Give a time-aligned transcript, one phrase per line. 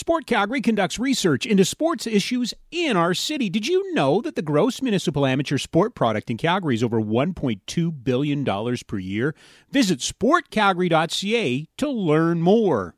[0.00, 3.50] Sport Calgary conducts research into sports issues in our city.
[3.50, 8.02] Did you know that the gross municipal amateur sport product in Calgary is over $1.2
[8.02, 9.34] billion per year?
[9.70, 12.94] Visit sportcalgary.ca to learn more.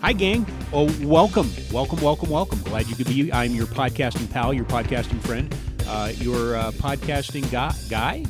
[0.00, 0.46] Hi, gang.
[0.72, 2.62] Oh, welcome, welcome, welcome, welcome.
[2.62, 3.32] Glad you could be.
[3.32, 5.52] I'm your podcasting pal, your podcasting friend,
[5.88, 7.74] uh, your uh, podcasting guy.
[7.88, 8.24] Guy.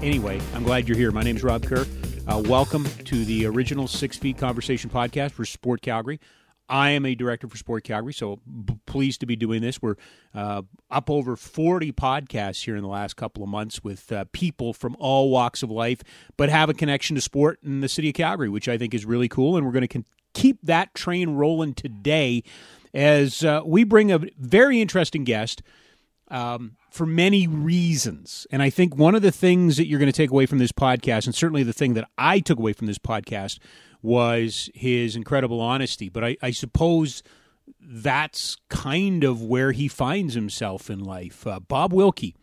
[0.00, 1.12] Anyway, I'm glad you're here.
[1.12, 1.84] My name is Rob Kerr.
[2.28, 6.18] Uh, welcome to the original Six Feet Conversation podcast for Sport Calgary.
[6.68, 9.80] I am a director for Sport Calgary, so b- pleased to be doing this.
[9.80, 9.94] We're
[10.34, 14.72] uh, up over 40 podcasts here in the last couple of months with uh, people
[14.72, 16.00] from all walks of life,
[16.36, 19.04] but have a connection to sport in the city of Calgary, which I think is
[19.06, 19.56] really cool.
[19.56, 22.42] And we're going to con- keep that train rolling today
[22.92, 25.62] as uh, we bring a very interesting guest
[26.28, 28.46] um, for many reasons.
[28.50, 30.72] And I think one of the things that you're going to take away from this
[30.72, 33.58] podcast, and certainly the thing that I took away from this podcast,
[34.02, 36.08] was his incredible honesty.
[36.08, 37.22] But I, I suppose
[37.80, 41.46] that's kind of where he finds himself in life.
[41.46, 42.34] Uh, Bob Wilkie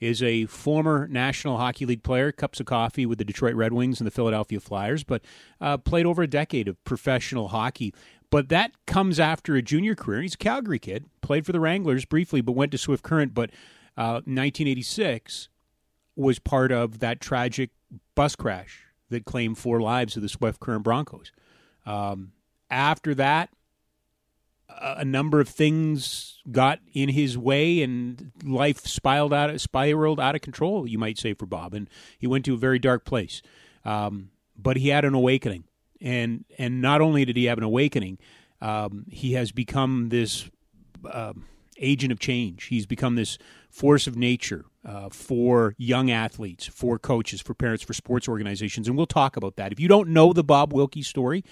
[0.00, 4.00] is a former National Hockey League player, cups of coffee with the Detroit Red Wings
[4.00, 5.22] and the Philadelphia Flyers, but
[5.60, 7.94] uh, played over a decade of professional hockey.
[8.30, 10.22] But that comes after a junior career.
[10.22, 13.32] He's a Calgary kid, played for the Wranglers briefly, but went to Swift Current.
[13.32, 13.50] But
[13.96, 15.48] uh, 1986
[16.16, 17.70] was part of that tragic
[18.14, 21.32] bus crash that claimed four lives of the Swift Current Broncos.
[21.86, 22.32] Um,
[22.70, 23.50] after that,
[24.68, 30.40] a number of things got in his way, and life spiraled out spiraled out of
[30.40, 30.86] control.
[30.86, 33.42] You might say for Bob, and he went to a very dark place.
[33.84, 35.64] Um, but he had an awakening
[36.04, 38.18] and and not only did he have an awakening,
[38.60, 40.48] um, he has become this
[41.10, 41.32] uh,
[41.78, 42.64] agent of change.
[42.64, 43.38] He's become this
[43.74, 48.96] force of nature uh, for young athletes, for coaches, for parents, for sports organizations, and
[48.96, 49.72] we'll talk about that.
[49.72, 51.44] If you don't know the Bob Wilkie story,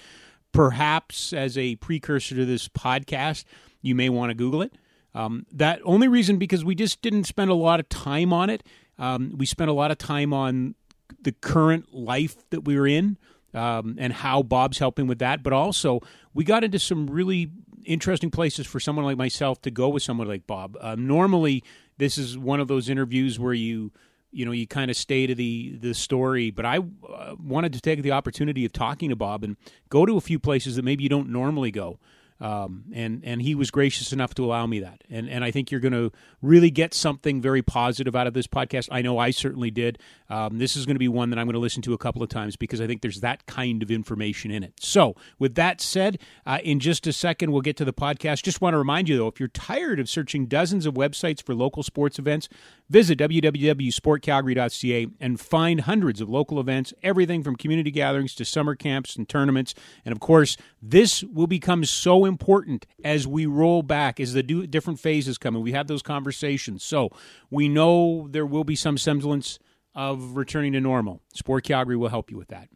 [0.53, 3.43] perhaps as a precursor to this podcast,
[3.81, 4.73] you may want to Google it.
[5.13, 8.63] Um, that only reason because we just didn't spend a lot of time on it.
[8.97, 10.75] Um, we spent a lot of time on
[11.21, 13.17] the current life that we are in
[13.53, 15.43] um, and how Bob's helping with that.
[15.43, 15.99] But also,
[16.33, 17.51] we got into some really
[17.85, 20.77] interesting places for someone like myself to go with someone like Bob.
[20.79, 21.63] Uh, normally,
[21.97, 23.91] this is one of those interviews where you
[24.31, 26.51] you know you kind of stay to the the story.
[26.51, 29.57] But i uh, wanted to take the opportunity of talking to bob and
[29.89, 31.99] go to a few places that maybe you don't normally go
[32.39, 35.03] um, and and he was gracious enough to allow me that.
[35.09, 36.11] And and I think you're going to
[36.41, 38.89] really get something very positive out of this podcast.
[38.91, 39.99] I know I certainly did.
[40.29, 42.23] Um, this is going to be one that I'm going to listen to a couple
[42.23, 44.73] of times because I think there's that kind of information in it.
[44.79, 48.43] So with that said, uh, in just a second we'll get to the podcast.
[48.43, 51.53] Just want to remind you though, if you're tired of searching dozens of websites for
[51.55, 52.49] local sports events,
[52.89, 59.15] visit www.sportcalgary.ca and find hundreds of local events, everything from community gatherings to summer camps
[59.15, 59.73] and tournaments.
[60.05, 64.99] And of course, this will become so important as we roll back, as the different
[64.99, 66.83] phases come, and we have those conversations.
[66.83, 67.09] So
[67.49, 69.59] we know there will be some semblance
[69.95, 71.21] of returning to normal.
[71.33, 72.69] Sport Calgary will help you with that.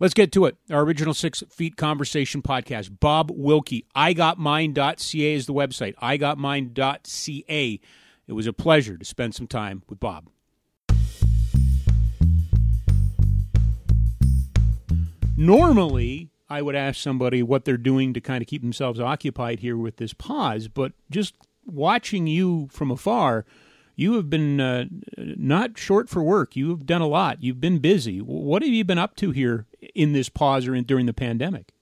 [0.00, 0.56] Let's get to it.
[0.70, 3.00] Our original Six Feet Conversation podcast.
[3.00, 5.94] Bob Wilkie, igotmine.ca is the website.
[5.96, 7.80] igotmine.ca.
[8.28, 10.28] It was a pleasure to spend some time with Bob.
[15.36, 19.76] Normally, I would ask somebody what they're doing to kind of keep themselves occupied here
[19.76, 21.34] with this pause, but just
[21.66, 23.44] watching you from afar,
[23.96, 24.86] you have been uh,
[25.16, 26.56] not short for work.
[26.56, 27.42] You have done a lot.
[27.42, 28.20] You've been busy.
[28.20, 31.72] What have you been up to here in this pause or in, during the pandemic?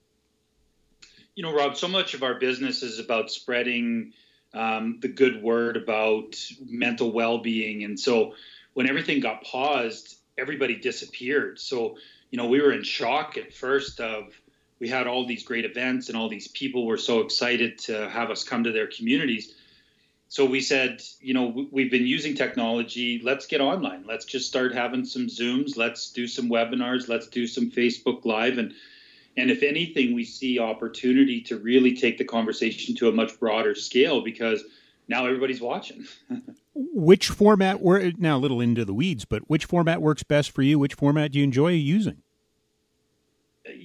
[1.35, 4.13] You know, Rob, so much of our business is about spreading
[4.53, 6.35] um, the good word about
[6.65, 7.83] mental well being.
[7.83, 8.33] And so
[8.73, 11.59] when everything got paused, everybody disappeared.
[11.59, 11.97] So,
[12.31, 14.33] you know, we were in shock at first of,
[14.79, 18.29] we had all these great events and all these people were so excited to have
[18.29, 19.53] us come to their communities.
[20.29, 23.21] So we said, you know, we've been using technology.
[23.23, 24.03] Let's get online.
[24.05, 25.77] Let's just start having some Zooms.
[25.77, 27.07] Let's do some webinars.
[27.07, 28.57] Let's do some Facebook Live.
[28.57, 28.73] And
[29.37, 33.75] and if anything, we see opportunity to really take the conversation to a much broader
[33.75, 34.63] scale because
[35.07, 36.05] now everybody's watching.
[36.73, 37.79] which format?
[37.79, 40.79] We're now a little into the weeds, but which format works best for you?
[40.79, 42.23] Which format do you enjoy using?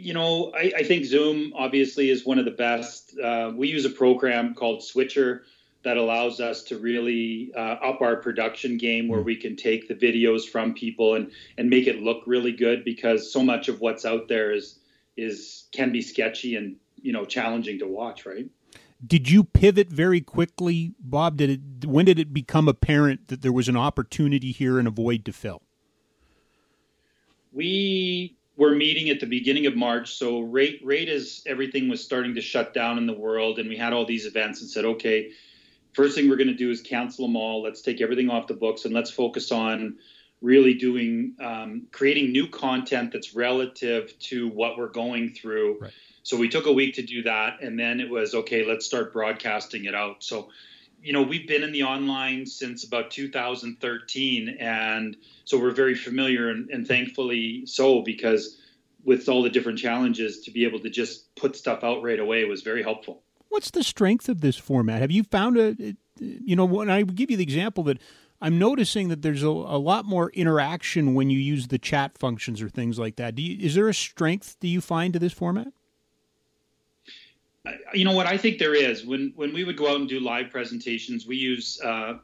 [0.02, 3.16] You know, I, I, think Zoom obviously is one of the best.
[3.18, 5.44] Uh, we use a program called Switcher
[5.84, 9.94] that allows us to really uh, up our production game where we can take the
[9.94, 14.04] videos from people and and make it look really good because so much of what's
[14.04, 14.78] out there is
[15.16, 18.48] is can be sketchy and you know challenging to watch right?
[19.04, 21.36] Did you pivot very quickly bob?
[21.36, 24.92] Did it when did it become apparent that there was an opportunity here and a
[24.92, 25.62] void to fill?
[27.52, 30.14] We we're meeting at the beginning of March.
[30.14, 33.76] So right right as everything was starting to shut down in the world, and we
[33.76, 35.32] had all these events, and said, okay,
[35.94, 37.62] first thing we're going to do is cancel them all.
[37.62, 39.96] Let's take everything off the books, and let's focus on
[40.40, 45.78] really doing um, creating new content that's relative to what we're going through.
[45.80, 45.92] Right.
[46.24, 48.64] So we took a week to do that, and then it was okay.
[48.64, 50.22] Let's start broadcasting it out.
[50.22, 50.50] So
[51.02, 56.50] you know, we've been in the online since about 2013, and so we're very familiar,
[56.50, 58.58] and, and, thankfully so, because
[59.04, 62.44] with all the different challenges, to be able to just put stuff out right away
[62.44, 63.22] was very helpful.
[63.48, 65.00] What's the strength of this format?
[65.00, 65.74] Have you found a,
[66.20, 67.98] you know, when I give you the example that
[68.40, 72.60] I'm noticing that there's a, a lot more interaction when you use the chat functions
[72.60, 73.38] or things like that.
[73.38, 75.68] You, is there a strength do you find to this format?
[77.94, 80.20] You know what I think there is when when we would go out and do
[80.20, 82.18] live presentations, we use uh,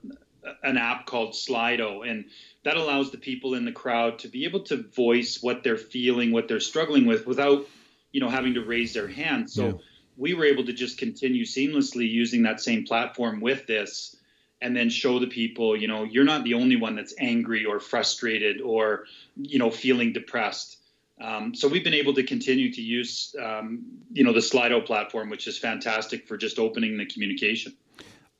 [0.63, 2.25] an app called Slido, and
[2.65, 6.33] that allows the people in the crowd to be able to voice what they're feeling,
[6.33, 7.67] what they're struggling with, without
[8.13, 9.51] you know having to raise their hand.
[9.51, 9.73] So yeah.
[10.17, 14.17] we were able to just continue seamlessly using that same platform with this,
[14.61, 17.79] and then show the people, you know, you're not the only one that's angry or
[17.79, 19.05] frustrated or
[19.37, 20.78] you know feeling depressed
[21.21, 25.31] um, so we've been able to continue to use, um, you know, the Slido platform,
[25.31, 27.77] which is fantastic for just opening the communication.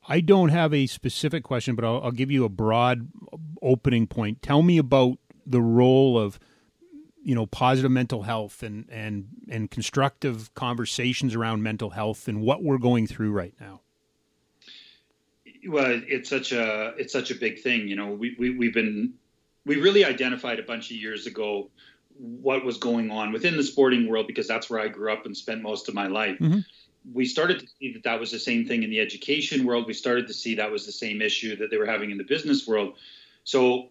[0.07, 3.09] I don't have a specific question, but I'll, I'll give you a broad
[3.61, 4.41] opening point.
[4.41, 6.39] Tell me about the role of,
[7.21, 12.63] you know, positive mental health and and and constructive conversations around mental health and what
[12.63, 13.81] we're going through right now.
[15.67, 17.87] Well, it's such a it's such a big thing.
[17.87, 19.13] You know, we, we we've been
[19.65, 21.69] we really identified a bunch of years ago
[22.19, 25.35] what was going on within the sporting world because that's where I grew up and
[25.35, 26.37] spent most of my life.
[26.39, 26.59] Mm-hmm.
[27.13, 29.87] We started to see that that was the same thing in the education world.
[29.87, 32.25] We started to see that was the same issue that they were having in the
[32.25, 32.95] business world.
[33.45, 33.89] So,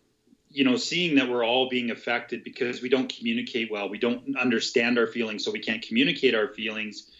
[0.50, 4.36] you know, seeing that we're all being affected because we don't communicate well, we don't
[4.36, 7.10] understand our feelings, so we can't communicate our feelings.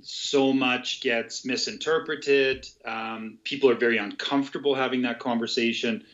[0.00, 2.66] So much gets misinterpreted.
[2.86, 6.04] Um, people are very uncomfortable having that conversation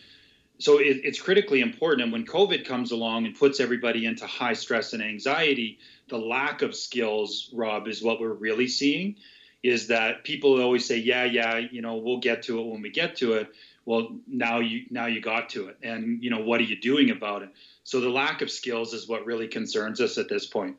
[0.59, 2.03] so it, it's critically important.
[2.03, 5.79] And when COVID comes along and puts everybody into high stress and anxiety,
[6.09, 9.17] the lack of skills, Rob, is what we're really seeing.
[9.63, 12.91] Is that people always say, "Yeah, yeah, you know, we'll get to it when we
[12.91, 13.49] get to it."
[13.85, 17.11] Well, now you now you got to it, and you know, what are you doing
[17.11, 17.51] about it?
[17.83, 20.77] So the lack of skills is what really concerns us at this point.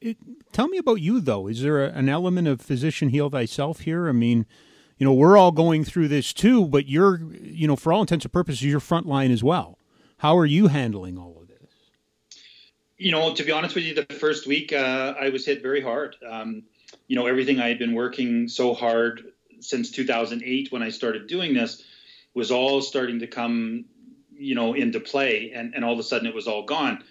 [0.00, 0.16] It,
[0.50, 1.46] tell me about you, though.
[1.46, 4.08] Is there a, an element of physician heal thyself here?
[4.08, 4.46] I mean,
[5.02, 8.24] you know, we're all going through this too, but you're, you know, for all intents
[8.24, 9.76] and purposes, you're frontline as well.
[10.18, 12.38] How are you handling all of this?
[12.98, 15.80] You know, to be honest with you, the first week uh, I was hit very
[15.80, 16.14] hard.
[16.24, 16.62] Um,
[17.08, 21.52] you know, everything I had been working so hard since 2008 when I started doing
[21.52, 21.82] this
[22.32, 23.86] was all starting to come,
[24.38, 27.02] you know, into play, and, and all of a sudden it was all gone.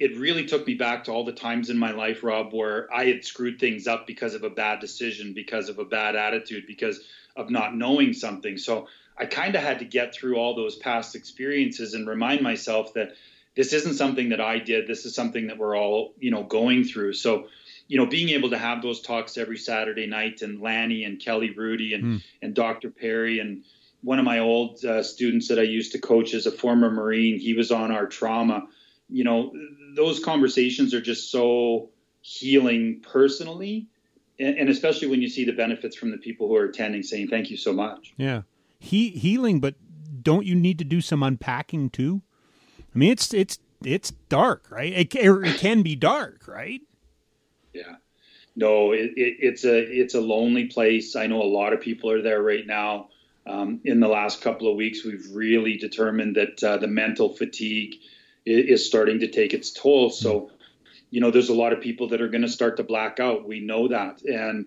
[0.00, 3.04] It really took me back to all the times in my life, Rob, where I
[3.04, 7.00] had screwed things up because of a bad decision, because of a bad attitude, because
[7.36, 8.56] of not knowing something.
[8.56, 12.94] So I kind of had to get through all those past experiences and remind myself
[12.94, 13.12] that
[13.54, 14.86] this isn't something that I did.
[14.86, 17.12] This is something that we're all, you know, going through.
[17.12, 17.48] So,
[17.86, 21.50] you know, being able to have those talks every Saturday night and Lanny and Kelly
[21.50, 22.22] Rudy and, mm.
[22.40, 22.88] and Dr.
[22.90, 23.64] Perry and
[24.02, 27.38] one of my old uh, students that I used to coach as a former Marine,
[27.38, 28.66] he was on our trauma.
[29.10, 29.52] You know,
[29.96, 31.90] those conversations are just so
[32.20, 33.86] healing personally.
[34.38, 37.28] And, and, especially when you see the benefits from the people who are attending saying
[37.28, 38.14] thank you so much.
[38.16, 38.42] Yeah.
[38.78, 39.74] He, healing but
[40.22, 42.22] don't you need to do some unpacking too?
[42.94, 44.92] I mean it's it's it's dark right?
[44.92, 46.80] It, it can be dark right?
[47.72, 47.96] Yeah.
[48.56, 51.16] No it, it, it's a it's a lonely place.
[51.16, 53.08] I know a lot of people are there right now.
[53.46, 57.94] Um, in the last couple of weeks we've really determined that uh, the mental fatigue
[58.46, 60.50] is, starting to take its toll so
[61.10, 63.46] you know, there's a lot of people that are going to start to black out.
[63.46, 64.22] We know that.
[64.22, 64.66] And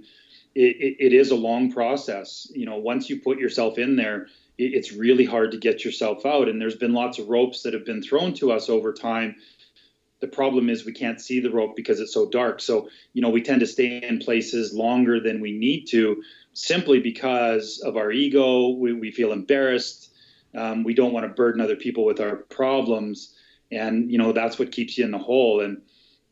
[0.54, 2.48] it, it, is a long process.
[2.54, 4.28] You know, once you put yourself in there,
[4.58, 6.50] it, it's really hard to get yourself out.
[6.50, 9.36] And there's been lots of ropes that have been thrown to us over time.
[10.20, 12.62] The problem is we can't see the rope because it's so dark.
[12.62, 17.00] So, you know, we tend to stay in places longer than we need to simply
[17.00, 18.70] because of our ego.
[18.70, 20.12] We, we feel embarrassed.
[20.56, 23.34] Um, we don't want to burden other people with our problems.
[23.74, 25.62] And, you know, that's what keeps you in the hole.
[25.62, 25.82] And,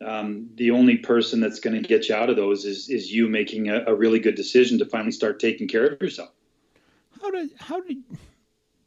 [0.05, 3.27] um, the only person that's going to get you out of those is is you
[3.27, 6.31] making a, a, really good decision to finally start taking care of yourself.
[7.21, 8.03] How did how did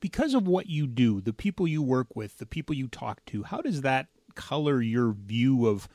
[0.00, 3.44] because of what you do, the people you work with, the people you talk to,
[3.44, 5.88] how does that color your view of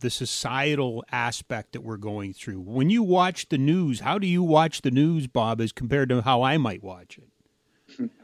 [0.00, 2.60] the societal aspect that we're going through?
[2.60, 6.22] When you watch the news, how do you watch the news, Bob, as compared to
[6.22, 8.10] how I might watch it?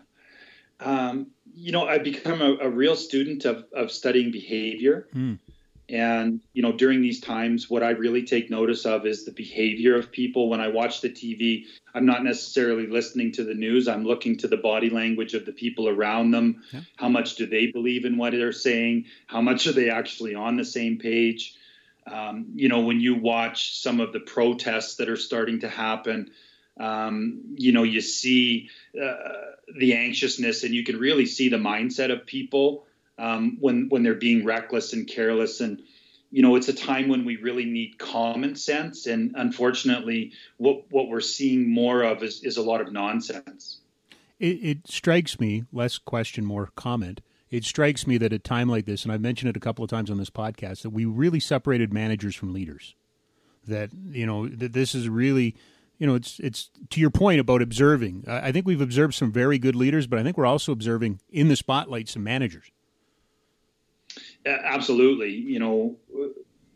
[0.82, 5.08] Um, you know, I've become a, a, real student of, of studying behavior.
[5.14, 5.38] Mm
[5.90, 9.96] And, you know, during these times, what I really take notice of is the behavior
[9.96, 10.48] of people.
[10.48, 13.88] When I watch the TV, I'm not necessarily listening to the news.
[13.88, 16.62] I'm looking to the body language of the people around them.
[16.72, 16.82] Yeah.
[16.96, 19.06] How much do they believe in what they're saying?
[19.26, 21.56] How much are they actually on the same page?
[22.06, 26.30] Um, you know, when you watch some of the protests that are starting to happen,
[26.78, 29.24] um, you know, you see uh,
[29.78, 32.86] the anxiousness and you can really see the mindset of people
[33.18, 35.60] um, when when they're being reckless and careless.
[35.60, 35.82] And
[36.30, 39.06] you know it's a time when we really need common sense.
[39.06, 43.78] And unfortunately what what we're seeing more of is, is a lot of nonsense.
[44.38, 47.20] It, it strikes me less question more comment.
[47.50, 49.84] It strikes me that at a time like this and i've mentioned it a couple
[49.84, 52.94] of times on this podcast that we really separated managers from leaders.
[53.66, 55.54] That you know that this is really
[56.00, 58.24] you know, it's it's to your point about observing.
[58.26, 61.48] I think we've observed some very good leaders, but I think we're also observing in
[61.48, 62.70] the spotlight some managers.
[64.46, 65.30] Absolutely.
[65.30, 65.96] You know,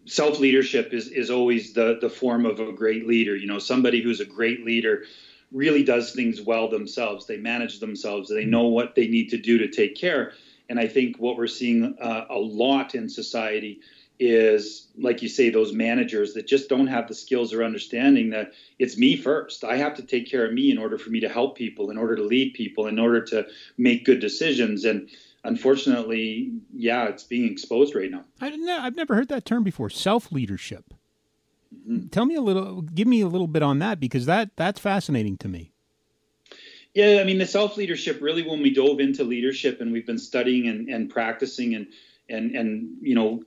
[0.05, 3.35] self leadership is, is always the, the form of a great leader.
[3.35, 5.05] You know, somebody who's a great leader
[5.51, 7.27] really does things well themselves.
[7.27, 8.29] They manage themselves.
[8.29, 10.33] They know what they need to do to take care.
[10.69, 13.81] And I think what we're seeing uh, a lot in society
[14.19, 18.53] is, like you say, those managers that just don't have the skills or understanding that
[18.79, 19.65] it's me first.
[19.65, 21.99] I have to take care of me in order for me to help people, in
[21.99, 24.85] order to lead people, in order to make good decisions.
[24.85, 25.09] And
[25.43, 28.25] unfortunately, yeah, it's being exposed right now.
[28.41, 28.69] I didn't.
[28.69, 29.91] I've never heard that term before.
[29.91, 30.95] Self leadership.
[31.75, 32.09] Mm-hmm.
[32.09, 32.83] Tell me a little.
[32.83, 35.73] Give me a little bit on that because that that's fascinating to me.
[36.95, 38.23] Yeah, I mean the self leadership.
[38.23, 41.89] Really, when we dove into leadership and we've been studying and, and practicing and
[42.29, 43.43] and and you know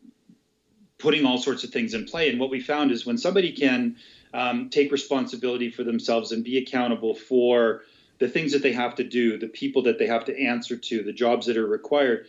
[1.00, 2.30] putting all sorts of things in play.
[2.30, 3.98] And what we found is when somebody can
[4.34, 7.84] um, take responsibility for themselves and be accountable for
[8.20, 11.04] the things that they have to do, the people that they have to answer to,
[11.04, 12.26] the jobs that are required.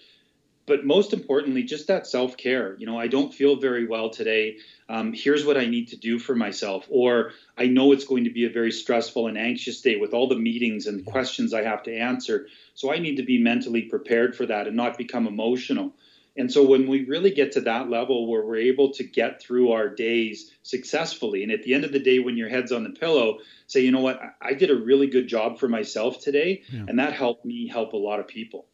[0.66, 2.76] But most importantly, just that self care.
[2.78, 4.58] You know, I don't feel very well today.
[4.90, 6.87] Um, here's what I need to do for myself.
[6.90, 10.28] Or I know it's going to be a very stressful and anxious day with all
[10.28, 12.48] the meetings and questions I have to answer.
[12.75, 15.94] So I need to be mentally prepared for that and not become emotional.
[16.38, 19.73] And so when we really get to that level where we're able to get through
[19.73, 22.90] our days successfully, and at the end of the day, when your head's on the
[22.90, 26.85] pillow, say, you know what, I did a really good job for myself today, yeah.
[26.87, 28.66] and that helped me help a lot of people.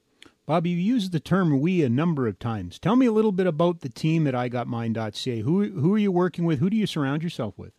[0.46, 2.78] Bob, you used the term we a number of times.
[2.78, 5.40] Tell me a little bit about the team at IGotMine.ca.
[5.40, 6.58] Who, who are you working with?
[6.58, 7.72] Who do you surround yourself with?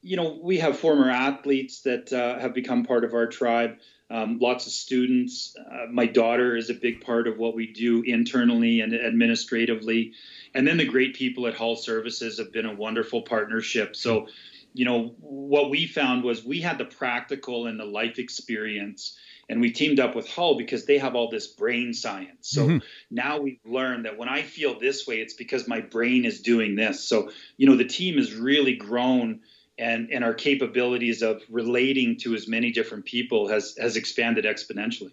[0.00, 3.78] You know, we have former athletes that uh, have become part of our tribe
[4.10, 5.56] um, lots of students.
[5.58, 10.12] Uh, my daughter is a big part of what we do internally and administratively.
[10.52, 13.94] And then the great people at Hull Services have been a wonderful partnership.
[13.94, 14.26] So,
[14.74, 19.16] you know, what we found was we had the practical and the life experience.
[19.48, 22.48] And we teamed up with Hull because they have all this brain science.
[22.48, 22.78] So mm-hmm.
[23.10, 26.76] now we've learned that when I feel this way, it's because my brain is doing
[26.76, 27.02] this.
[27.02, 29.40] So, you know, the team has really grown
[29.80, 35.12] and and our capabilities of relating to as many different people has has expanded exponentially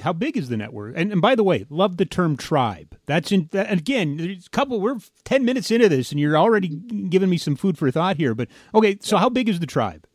[0.00, 0.94] how big is the network?
[0.96, 2.96] And, and by the way, love the term tribe.
[3.06, 4.80] That's in that, again, there's a couple.
[4.80, 8.34] We're ten minutes into this, and you're already giving me some food for thought here.
[8.34, 10.06] But okay, so how big is the tribe?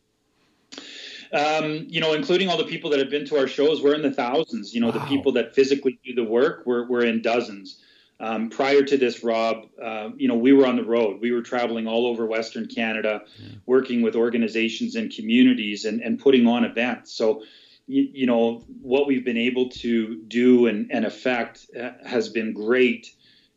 [1.32, 4.02] Um, you know, including all the people that have been to our shows, we're in
[4.02, 4.74] the thousands.
[4.74, 4.98] You know, wow.
[4.98, 7.80] the people that physically do the work, we're we're in dozens.
[8.24, 11.20] Um, prior to this, Rob, uh, you know, we were on the road.
[11.20, 13.48] We were traveling all over Western Canada, yeah.
[13.66, 17.12] working with organizations and communities and, and putting on events.
[17.12, 17.42] So,
[17.86, 22.54] you, you, know, what we've been able to do and, and affect uh, has been
[22.54, 23.14] great.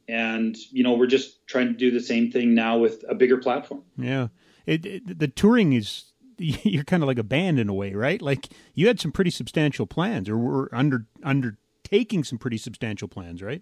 [0.10, 3.38] And, you know, we're just trying to do the same thing now with a bigger
[3.38, 3.84] platform.
[3.98, 4.28] Yeah.
[4.66, 8.22] It, it, the touring is you're kind of like a band in a way, right?
[8.22, 13.42] Like you had some pretty substantial plans, or were under undertaking some pretty substantial plans,
[13.42, 13.62] right?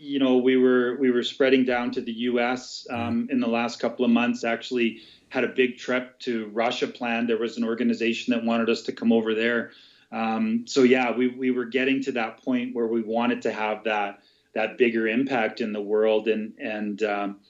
[0.00, 2.86] You know, we were we were spreading down to the U.S.
[2.88, 4.44] Um, in the last couple of months.
[4.44, 7.28] Actually, had a big trip to Russia planned.
[7.28, 9.72] There was an organization that wanted us to come over there.
[10.10, 13.84] Um, so yeah, we we were getting to that point where we wanted to have
[13.84, 14.20] that
[14.54, 17.40] that bigger impact in the world, and and um,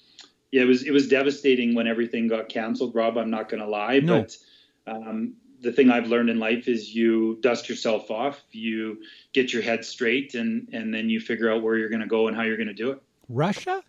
[0.50, 2.97] yeah, it was it was devastating when everything got canceled.
[2.97, 4.23] Rob, I'm not going to lie, no.
[4.23, 4.37] but
[4.88, 9.02] um, the thing I've learned in life is you dust yourself off, you
[9.33, 12.29] get your head straight, and and then you figure out where you're going to go
[12.29, 13.02] and how you're going to do it.
[13.29, 13.83] Russia.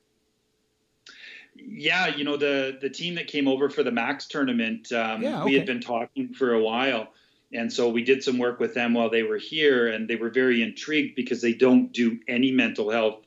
[1.56, 4.92] Yeah, you know the the team that came over for the Mac's tournament.
[4.92, 5.46] Um, yeah, okay.
[5.46, 7.08] We had been talking for a while,
[7.54, 10.30] and so we did some work with them while they were here, and they were
[10.30, 13.26] very intrigued because they don't do any mental health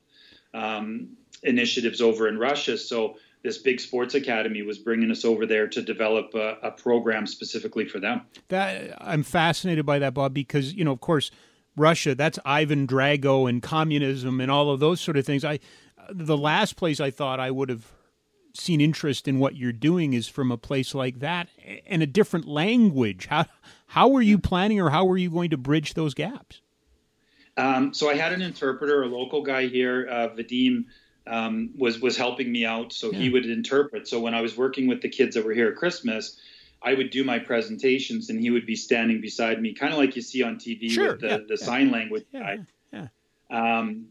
[0.53, 2.79] um, initiatives over in Russia.
[2.79, 7.27] So this big sports academy was bringing us over there to develop a, a, program
[7.27, 8.23] specifically for them.
[8.49, 11.31] That I'm fascinated by that, Bob, because you know, of course,
[11.77, 12.15] Russia.
[12.15, 15.45] That's Ivan Drago and communism and all of those sort of things.
[15.45, 15.61] I
[16.11, 17.93] the last place I thought I would have
[18.55, 21.49] seen interest in what you're doing is from a place like that
[21.87, 23.27] and a different language.
[23.27, 23.45] How
[23.89, 26.63] how were you planning, or how were you going to bridge those gaps?
[27.57, 30.87] Um, so I had an interpreter, a local guy here, uh, Vadim,
[31.27, 32.93] um, was was helping me out.
[32.93, 33.19] So yeah.
[33.19, 34.09] he would interpret.
[34.09, 36.39] So when I was working with the kids that were here at Christmas,
[36.83, 40.17] I would do my presentations, and he would be standing beside me, kind of like
[40.17, 41.67] you see on TV sure, with the, yeah, the yeah.
[41.67, 42.59] sign language guy.
[42.93, 43.09] Yeah,
[43.51, 44.09] um,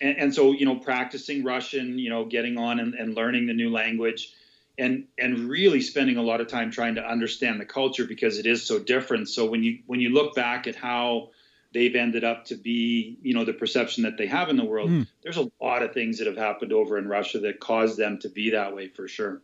[0.00, 3.52] and, and, so you know, practicing Russian, you know, getting on and, and learning the
[3.52, 4.32] new language,
[4.78, 8.46] and and really spending a lot of time trying to understand the culture because it
[8.46, 9.28] is so different.
[9.28, 11.30] So when you when you look back at how
[11.74, 14.88] they've ended up to be, you know, the perception that they have in the world.
[14.88, 15.06] Mm.
[15.22, 18.30] There's a lot of things that have happened over in Russia that caused them to
[18.30, 19.42] be that way for sure.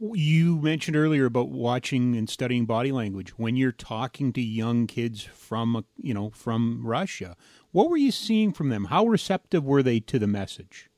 [0.00, 3.38] You mentioned earlier about watching and studying body language.
[3.38, 7.36] When you're talking to young kids from, you know, from Russia,
[7.72, 8.86] what were you seeing from them?
[8.86, 10.90] How receptive were they to the message?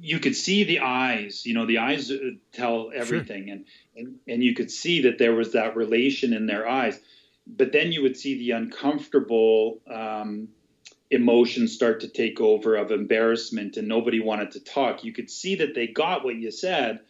[0.00, 1.46] You could see the eyes.
[1.46, 2.16] You know, the eyes uh,
[2.52, 3.54] tell everything, sure.
[3.54, 3.64] and,
[3.96, 7.00] and and you could see that there was that relation in their eyes
[7.46, 10.48] but then you would see the uncomfortable um,
[11.10, 15.04] emotions start to take over of embarrassment and nobody wanted to talk.
[15.04, 17.00] You could see that they got what you said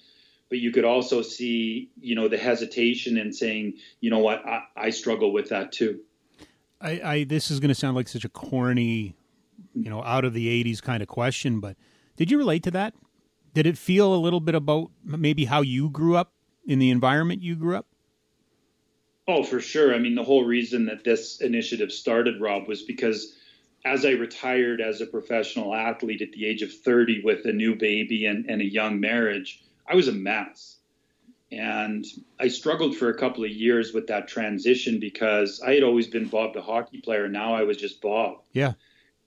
[0.53, 4.45] but you could also see you know the hesitation and saying you know what?
[4.47, 6.01] I, I struggle with that too.
[6.79, 9.17] I, I this is going to sound like such a corny
[9.73, 11.79] you know out of the 80s kind of question but
[12.19, 12.93] did you relate to that?
[13.55, 16.35] Did it feel a little bit about maybe how you grew up
[16.67, 17.87] in the environment you grew up
[19.29, 19.95] Oh, for sure.
[19.95, 23.37] I mean, the whole reason that this initiative started, Rob, was because
[23.85, 27.75] as I retired as a professional athlete at the age of 30 with a new
[27.75, 30.77] baby and, and a young marriage, I was a mess.
[31.51, 32.05] And
[32.41, 36.27] I struggled for a couple of years with that transition because I had always been
[36.27, 37.29] Bob the hockey player.
[37.29, 38.39] Now I was just Bob.
[38.53, 38.73] Yeah.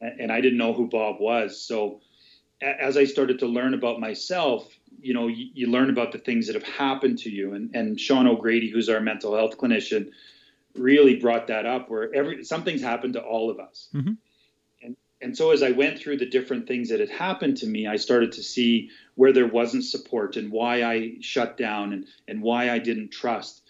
[0.01, 1.61] And I didn't know who Bob was.
[1.61, 2.01] So
[2.61, 4.67] as I started to learn about myself,
[5.05, 7.53] you know, you, you, learn about the things that have happened to you.
[7.53, 10.09] And, and Sean O'Grady, who's our mental health clinician,
[10.73, 13.87] really brought that up where every something's happened to all of us.
[13.93, 14.13] Mm-hmm.
[14.81, 17.85] And, and so as I went through the different things that had happened to me,
[17.85, 22.41] I started to see where there wasn't support and why I shut down and, and
[22.41, 23.61] why I didn't trust.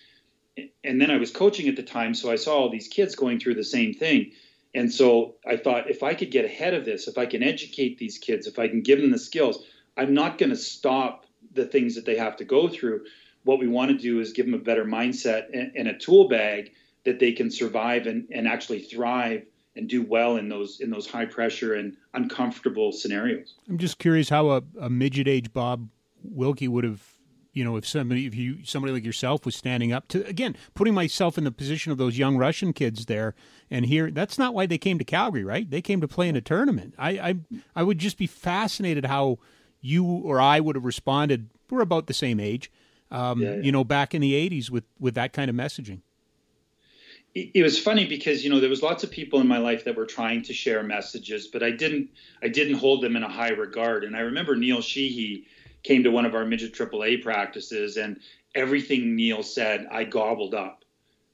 [0.86, 3.42] And then I was coaching at the time, so I saw all these kids going
[3.42, 4.32] through the same thing.
[4.74, 7.98] And so I thought if I could get ahead of this, if I can educate
[7.98, 9.66] these kids, if I can give them the skills,
[9.98, 11.25] I'm not going to stop
[11.56, 13.06] the things that they have to go through.
[13.44, 16.28] What we want to do is give them a better mindset and, and a tool
[16.28, 16.72] bag
[17.04, 21.08] that they can survive and, and actually thrive and do well in those in those
[21.08, 23.56] high pressure and uncomfortable scenarios.
[23.70, 25.90] I'm just curious how a, a midget age Bob
[26.24, 27.04] Wilkie would have
[27.54, 30.94] you know if somebody if you somebody like yourself was standing up to again putting
[30.94, 33.34] myself in the position of those young Russian kids there
[33.72, 36.36] and here that's not why they came to Calgary right they came to play in
[36.36, 37.36] a tournament I I,
[37.76, 39.40] I would just be fascinated how
[39.86, 41.50] you or I would have responded.
[41.70, 42.72] We're about the same age,
[43.12, 43.62] um, yeah, yeah.
[43.62, 46.02] you know, back in the '80s with with that kind of messaging.
[47.34, 49.86] It, it was funny because you know there was lots of people in my life
[49.86, 52.10] that were trying to share messages, but I didn't
[52.42, 54.04] I didn't hold them in a high regard.
[54.04, 55.46] And I remember Neil Sheehy
[55.84, 58.20] came to one of our midget AAA practices, and
[58.56, 60.84] everything Neil said, I gobbled up.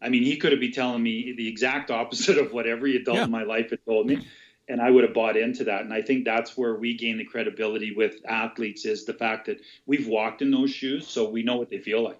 [0.02, 3.18] I mean, he could have been telling me the exact opposite of what every adult
[3.18, 3.26] yeah.
[3.26, 4.26] in my life had told me
[4.68, 5.82] and I would have bought into that.
[5.82, 9.60] And I think that's where we gain the credibility with athletes is the fact that
[9.86, 12.20] we've walked in those shoes, so we know what they feel like.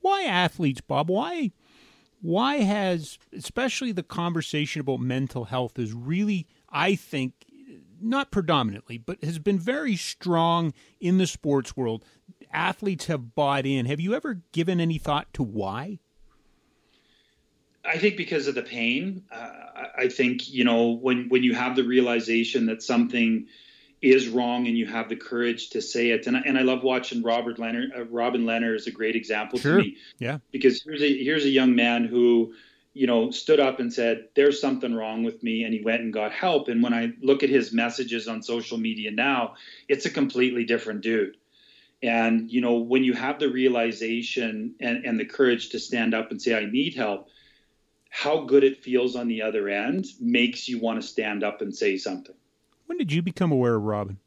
[0.00, 1.10] Why athletes, Bob?
[1.10, 1.50] Why?
[2.20, 7.34] Why has especially the conversation about mental health is really, I think,
[8.00, 12.04] not predominantly, but has been very strong in the sports world.
[12.52, 13.86] Athletes have bought in.
[13.86, 15.98] Have you ever given any thought to why?
[17.88, 19.24] I think because of the pain.
[19.30, 23.46] Uh, I think you know when when you have the realization that something
[24.00, 26.26] is wrong and you have the courage to say it.
[26.26, 27.90] And I, and I love watching Robert Leonard.
[27.96, 29.78] Uh, Robin Lehner is a great example sure.
[29.78, 29.96] to me.
[30.18, 30.38] Yeah.
[30.52, 32.54] Because here's a here's a young man who
[32.94, 36.12] you know stood up and said there's something wrong with me and he went and
[36.12, 39.54] got help and when i look at his messages on social media now
[39.88, 41.36] it's a completely different dude
[42.02, 46.30] and you know when you have the realization and, and the courage to stand up
[46.30, 47.28] and say i need help
[48.08, 51.74] how good it feels on the other end makes you want to stand up and
[51.74, 52.34] say something.
[52.86, 54.18] When did you become aware of Robin?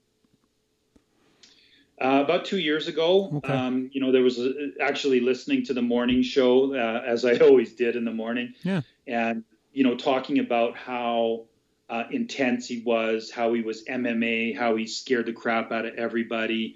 [2.00, 3.54] Uh, about two years ago, okay.
[3.54, 7.38] um, you know, there was a, actually listening to the morning show uh, as I
[7.41, 11.46] always did in the morning, yeah, and you know, talking about how
[11.91, 15.94] uh, intense he was, how he was MMA, how he scared the crap out of
[15.96, 16.76] everybody.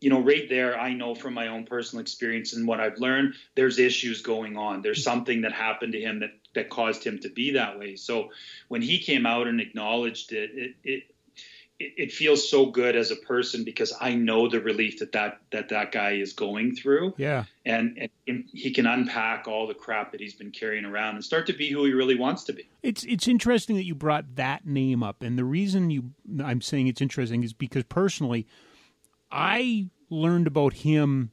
[0.00, 3.34] You know, right there, I know from my own personal experience and what I've learned,
[3.56, 4.82] there's issues going on.
[4.82, 7.96] There's something that happened to him that that caused him to be that way.
[7.96, 8.30] So
[8.68, 11.02] when he came out and acknowledged it, it, it
[11.80, 15.70] it, feels so good as a person because I know the relief that that that,
[15.70, 17.14] that guy is going through.
[17.16, 17.44] Yeah.
[17.64, 21.46] And, and he can unpack all the crap that he's been carrying around and start
[21.46, 22.68] to be who he really wants to be.
[22.82, 26.10] It's it's interesting that you brought that name up, and the reason you
[26.44, 28.46] I'm saying it's interesting is because personally,
[29.30, 31.32] I learned about him.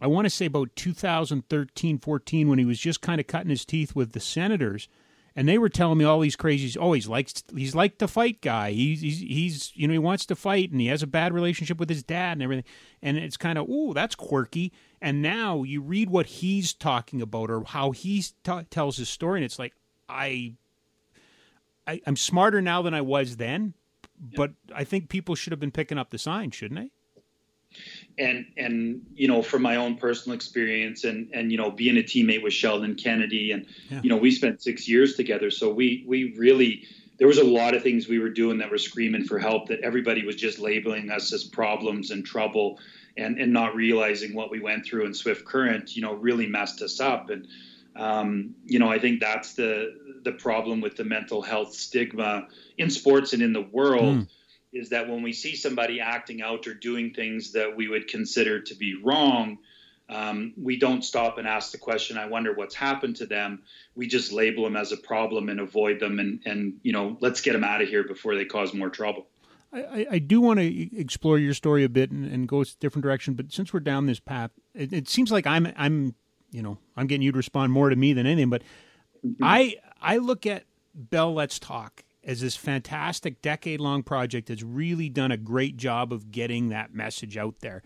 [0.00, 3.64] I want to say about 2013, 14, when he was just kind of cutting his
[3.64, 4.88] teeth with the Senators
[5.36, 6.78] and they were telling me all these crazies.
[6.80, 8.72] Oh, he's like he's like the fight guy.
[8.72, 11.78] He's, he's he's you know he wants to fight, and he has a bad relationship
[11.78, 12.64] with his dad and everything.
[13.02, 14.72] And it's kind of oh that's quirky.
[15.02, 19.40] And now you read what he's talking about or how he t- tells his story,
[19.40, 19.74] and it's like
[20.08, 20.54] I,
[21.86, 23.74] I I'm smarter now than I was then.
[24.18, 26.90] But I think people should have been picking up the sign, shouldn't they?
[28.18, 32.02] And and you know from my own personal experience and and you know being a
[32.02, 34.00] teammate with Sheldon Kennedy and yeah.
[34.02, 36.86] you know we spent six years together so we we really
[37.18, 39.80] there was a lot of things we were doing that were screaming for help that
[39.80, 42.78] everybody was just labeling us as problems and trouble
[43.16, 46.80] and and not realizing what we went through in Swift Current you know really messed
[46.82, 47.46] us up and
[47.96, 52.48] um, you know I think that's the the problem with the mental health stigma
[52.78, 54.16] in sports and in the world.
[54.16, 54.28] Mm
[54.72, 58.60] is that when we see somebody acting out or doing things that we would consider
[58.62, 59.58] to be wrong,
[60.08, 63.62] um, we don't stop and ask the question, I wonder what's happened to them.
[63.94, 67.40] We just label them as a problem and avoid them and, and you know, let's
[67.40, 69.26] get them out of here before they cause more trouble.
[69.72, 73.02] I, I do want to explore your story a bit and, and, go a different
[73.02, 76.14] direction, but since we're down this path, it, it, seems like I'm, I'm,
[76.52, 78.62] you know, I'm getting you to respond more to me than anything, but
[79.26, 79.42] mm-hmm.
[79.42, 85.08] I, I look at Bell Let's Talk as this fantastic decade long project that's really
[85.08, 87.82] done a great job of getting that message out there.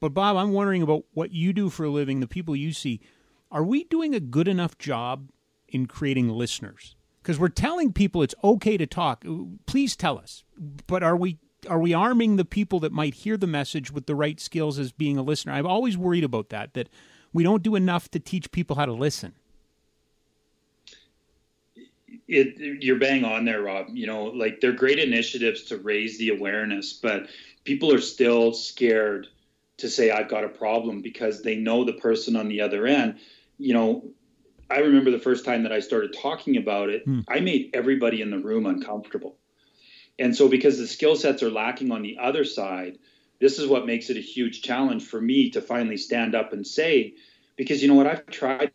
[0.00, 3.00] But, Bob, I'm wondering about what you do for a living, the people you see.
[3.52, 5.30] Are we doing a good enough job
[5.68, 6.96] in creating listeners?
[7.22, 9.26] Because we're telling people it's okay to talk.
[9.66, 10.42] Please tell us.
[10.86, 14.14] But are we are we arming the people that might hear the message with the
[14.14, 15.52] right skills as being a listener?
[15.52, 16.72] I'm always worried about that.
[16.72, 16.88] That
[17.34, 19.34] we don't do enough to teach people how to listen
[22.30, 23.88] it you're bang on there, Rob.
[23.90, 27.28] You know, like they're great initiatives to raise the awareness, but
[27.64, 29.26] people are still scared
[29.78, 33.18] to say I've got a problem because they know the person on the other end.
[33.58, 34.04] You know,
[34.70, 37.20] I remember the first time that I started talking about it, hmm.
[37.28, 39.36] I made everybody in the room uncomfortable.
[40.18, 42.98] And so because the skill sets are lacking on the other side,
[43.40, 46.66] this is what makes it a huge challenge for me to finally stand up and
[46.66, 47.14] say
[47.56, 48.70] because you know what I've tried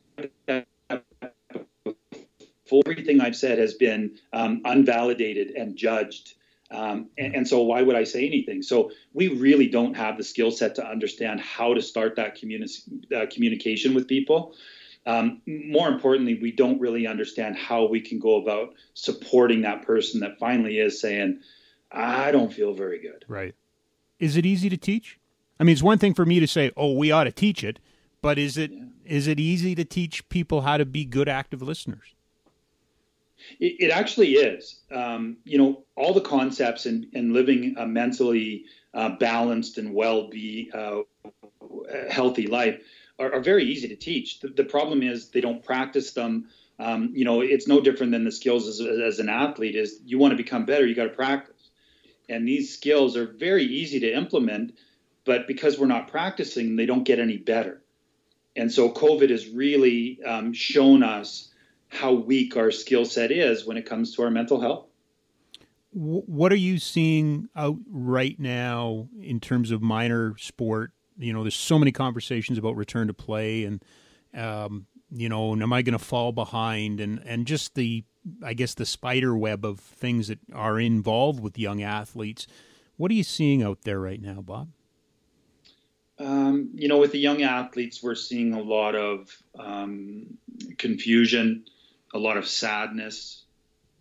[2.86, 6.34] everything I've said has been um, unvalidated and judged.
[6.71, 8.63] Um, and, and, so, why would I say anything?
[8.63, 13.13] So, we really don't have the skill set to understand how to start that communi-
[13.13, 14.56] uh, communication with people.
[15.06, 20.21] Um, more importantly, we don't really understand how we can go about supporting that person
[20.21, 21.41] that finally is saying,
[21.91, 23.23] I don't feel very good.
[23.28, 23.54] Right.
[24.19, 25.19] Is it easy to teach?
[25.60, 27.80] I mean, it's one thing for me to say, oh, we ought to teach it,
[28.21, 28.84] but is it yeah.
[29.06, 32.15] is it easy to teach people how to be good active listeners?
[33.59, 34.79] It, it actually is.
[34.91, 40.29] Um, you know, all the concepts in, in living a mentally uh, balanced and well
[40.29, 41.01] be uh,
[42.09, 42.81] healthy life
[43.19, 44.39] are, are, very easy to teach.
[44.39, 46.47] The, the, problem is they don't practice them.
[46.79, 49.75] Um, you know, it's no different than the skills as, as an athlete.
[49.75, 51.69] Is you want to become better, you got to practice,
[52.29, 54.77] and these skills are very easy to implement.
[55.25, 57.81] But because we're not practicing, they don't get any better.
[58.55, 61.49] And so COVID has really um, shown us
[61.95, 64.88] how weak our skill set is when it comes to our mental health.
[65.91, 70.91] What are you seeing out right now in terms of minor sport?
[71.17, 73.81] You know, there's so many conversations about return to play, and
[74.34, 76.99] um, you know, am I going to fall behind?
[76.99, 78.03] And and just the,
[78.43, 82.45] I guess, the spider web of things that are involved with young athletes.
[82.97, 84.67] What are you seeing out there right now, Bob?
[86.19, 90.38] Um, you know, with the young athletes, we're seeing a lot of um,
[90.77, 91.65] confusion
[92.15, 93.43] a lot of sadness,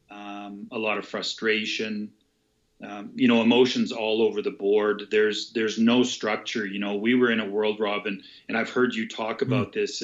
[0.08, 2.12] um, a lot of frustration,
[2.80, 5.08] um, you know, emotions all over the board.
[5.10, 6.64] There's there's no structure.
[6.64, 9.52] You know, we were in a world, Robin, and I've heard you talk hmm.
[9.52, 9.74] about mm.
[9.74, 10.02] this.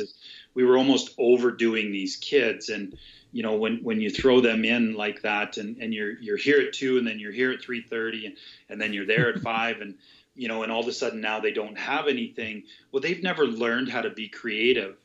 [0.54, 2.98] We were almost overdoing these kids, and
[3.32, 6.60] you know, when when you throw them in like that, and, and you're you're here
[6.60, 8.36] at two, and then you're here at three thirty, and
[8.68, 9.94] and then you're there at five, and
[10.34, 12.64] you know, and all of a sudden now they don't have anything.
[12.90, 14.96] Well, they've never learned how to be creative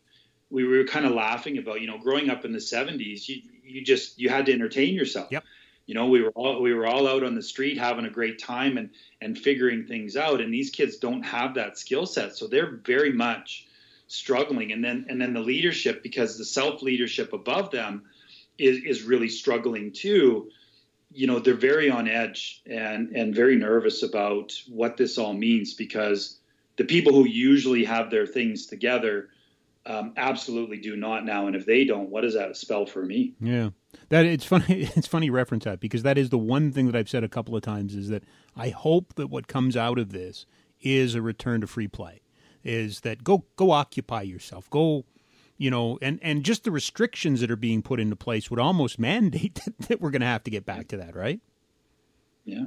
[0.55, 3.83] we were kind of laughing about, you know, growing up in the 70s, you, you
[3.83, 5.27] just you had to entertain yourself.
[5.29, 5.43] Yep.
[5.85, 8.39] You know, we were all we were all out on the street having a great
[8.39, 8.89] time and
[9.19, 10.39] and figuring things out.
[10.39, 13.67] And these kids don't have that skill set, so they're very much
[14.07, 14.71] struggling.
[14.71, 18.03] And then and then the leadership, because the self leadership above them
[18.57, 20.49] is is really struggling too.
[21.13, 25.73] you know, they're very on edge and and very nervous about what this all means
[25.73, 26.39] because
[26.77, 29.29] the people who usually have their things together
[29.85, 31.47] um, absolutely do not now.
[31.47, 33.33] And if they don't, what does that spell for me?
[33.39, 33.69] Yeah,
[34.09, 34.89] that it's funny.
[34.95, 37.55] It's funny reference that because that is the one thing that I've said a couple
[37.55, 38.23] of times is that
[38.55, 40.45] I hope that what comes out of this
[40.81, 42.21] is a return to free play.
[42.63, 45.05] Is that go go occupy yourself, go
[45.57, 48.99] you know, and, and just the restrictions that are being put into place would almost
[48.99, 51.39] mandate that we're going to have to get back to that, right?
[52.43, 52.65] Yeah.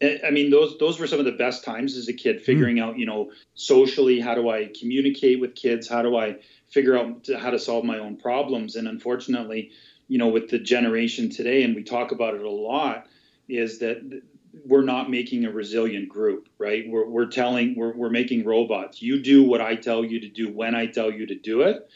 [0.00, 2.82] I mean, those those were some of the best times as a kid, figuring mm.
[2.82, 5.88] out, you know, socially, how do I communicate with kids?
[5.88, 6.36] How do I
[6.70, 8.76] figure out how to solve my own problems?
[8.76, 9.72] And unfortunately,
[10.06, 13.08] you know, with the generation today, and we talk about it a lot,
[13.48, 14.22] is that
[14.64, 16.84] we're not making a resilient group, right?
[16.88, 19.02] We're, we're telling, we're, we're making robots.
[19.02, 21.88] You do what I tell you to do when I tell you to do it,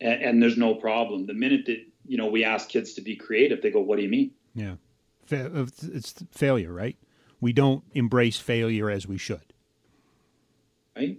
[0.00, 1.26] and, and there's no problem.
[1.26, 4.02] The minute that you know we ask kids to be creative, they go, "What do
[4.02, 4.74] you mean?" Yeah,
[5.30, 6.96] it's failure, right?
[7.40, 9.52] We don't embrace failure as we should,
[10.96, 11.18] right?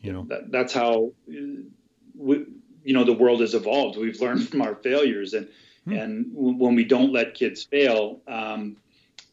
[0.00, 2.44] You know, that, that's how we,
[2.84, 3.98] you know the world has evolved.
[3.98, 5.48] We've learned from our failures, and
[5.84, 5.92] hmm.
[5.92, 8.20] and when we don't let kids fail.
[8.28, 8.76] Um,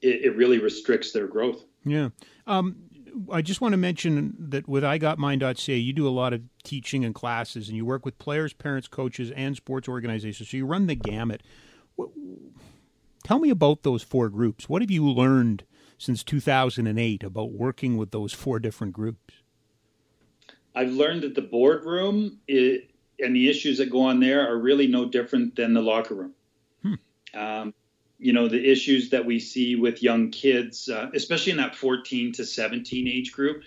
[0.01, 1.63] it, it really restricts their growth.
[1.83, 2.09] Yeah.
[2.47, 2.75] Um,
[3.31, 7.15] I just want to mention that with iGotMine.ca, you do a lot of teaching and
[7.15, 10.49] classes, and you work with players, parents, coaches, and sports organizations.
[10.49, 11.41] So you run the gamut.
[13.23, 14.67] Tell me about those four groups.
[14.67, 15.63] What have you learned
[15.97, 19.35] since 2008 about working with those four different groups?
[20.75, 22.81] I've learned that the boardroom is,
[23.19, 26.33] and the issues that go on there are really no different than the locker room.
[26.81, 26.93] Hmm.
[27.33, 27.73] Um,
[28.19, 32.33] you know the issues that we see with young kids uh, especially in that 14
[32.33, 33.63] to 17 age group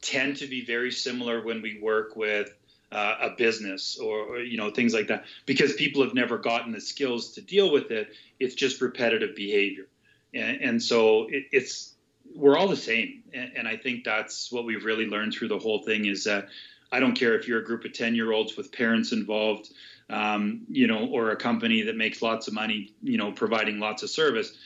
[0.00, 2.54] tend to be very similar when we work with
[2.90, 6.72] uh, a business or, or, you know things like that because people have never gotten
[6.72, 8.08] the skills to deal with it
[8.40, 9.86] it's just repetitive behavior
[10.34, 11.94] and, and so it, it's
[12.34, 15.58] we're all the same and, and i think that's what we've really learned through the
[15.58, 16.48] whole thing is that
[16.92, 19.70] i don't care if you're a group of 10 year olds with parents involved
[20.10, 24.02] um, you know, or a company that makes lots of money, you know, providing lots
[24.02, 24.56] of service,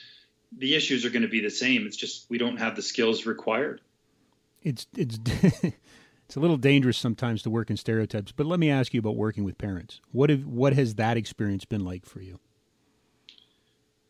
[0.57, 1.85] the issues are going to be the same.
[1.85, 3.81] It's just we don't have the skills required.
[4.61, 5.19] It's it's
[5.63, 8.31] it's a little dangerous sometimes to work in stereotypes.
[8.31, 9.99] But let me ask you about working with parents.
[10.11, 12.39] What have what has that experience been like for you?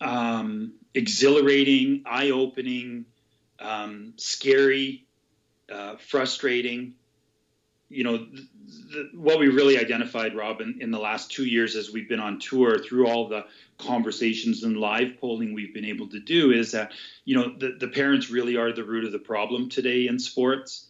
[0.03, 3.05] Um, exhilarating, eye opening,
[3.59, 5.05] um, scary,
[5.71, 6.95] uh, frustrating
[7.93, 11.91] you know, the, what we really identified, Rob, in, in, the last two years as
[11.91, 13.45] we've been on tour through all the
[13.77, 16.91] conversations and live polling we've been able to do is that,
[17.23, 20.87] you know, the, the parents really are the root of the problem today in sports.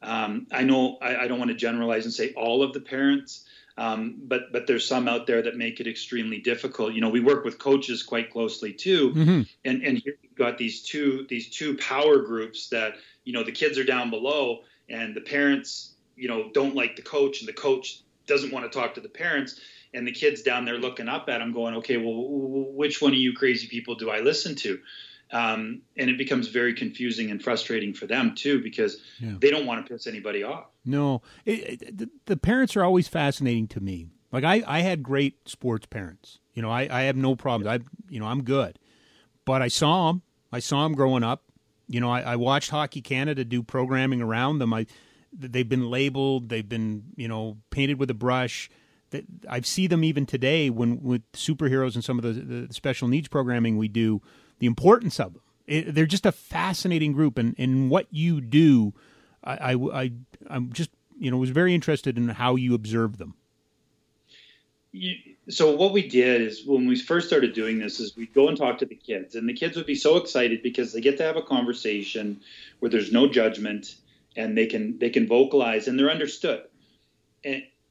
[0.00, 3.44] Um, I know I, I, don't want to generalize and say all of the parents,
[3.78, 6.94] um, but but there's some out there that make it extremely difficult.
[6.94, 9.42] You know, we work with coaches quite closely too, mm-hmm.
[9.64, 13.52] and and here we've got these two these two power groups that you know the
[13.52, 17.52] kids are down below and the parents you know don't like the coach and the
[17.52, 19.60] coach doesn't want to talk to the parents
[19.92, 22.14] and the kids down there looking up at him going okay well
[22.72, 24.78] which one of you crazy people do i listen to
[25.32, 29.34] um, and it becomes very confusing and frustrating for them too because yeah.
[29.38, 30.66] they don't want to piss anybody off.
[30.84, 31.22] No.
[31.44, 34.08] It, it, the, the, parents are always fascinating to me.
[34.30, 36.38] Like I, I had great sports parents.
[36.54, 38.78] You know I, I have no problems i you know i'm good.
[39.44, 41.44] But i saw them i saw them growing up.
[41.88, 44.72] You know I, I watched hockey canada do programming around them.
[44.72, 44.86] I
[45.32, 48.70] they've been labeled, they've been you know painted with a brush.
[49.10, 52.32] That I see them even today when with superheroes and some of the,
[52.66, 54.22] the special needs programming we do.
[54.58, 55.42] The importance of them.
[55.66, 58.94] It, they're just a fascinating group, and and what you do,
[59.42, 60.12] I, I, I
[60.48, 63.34] I'm just you know was very interested in how you observe them.
[65.48, 68.56] so what we did is when we first started doing this is we'd go and
[68.56, 71.22] talk to the kids and the kids would be so excited because they get to
[71.22, 72.40] have a conversation
[72.78, 73.96] where there's no judgment
[74.36, 76.62] and they can they can vocalize and they're understood.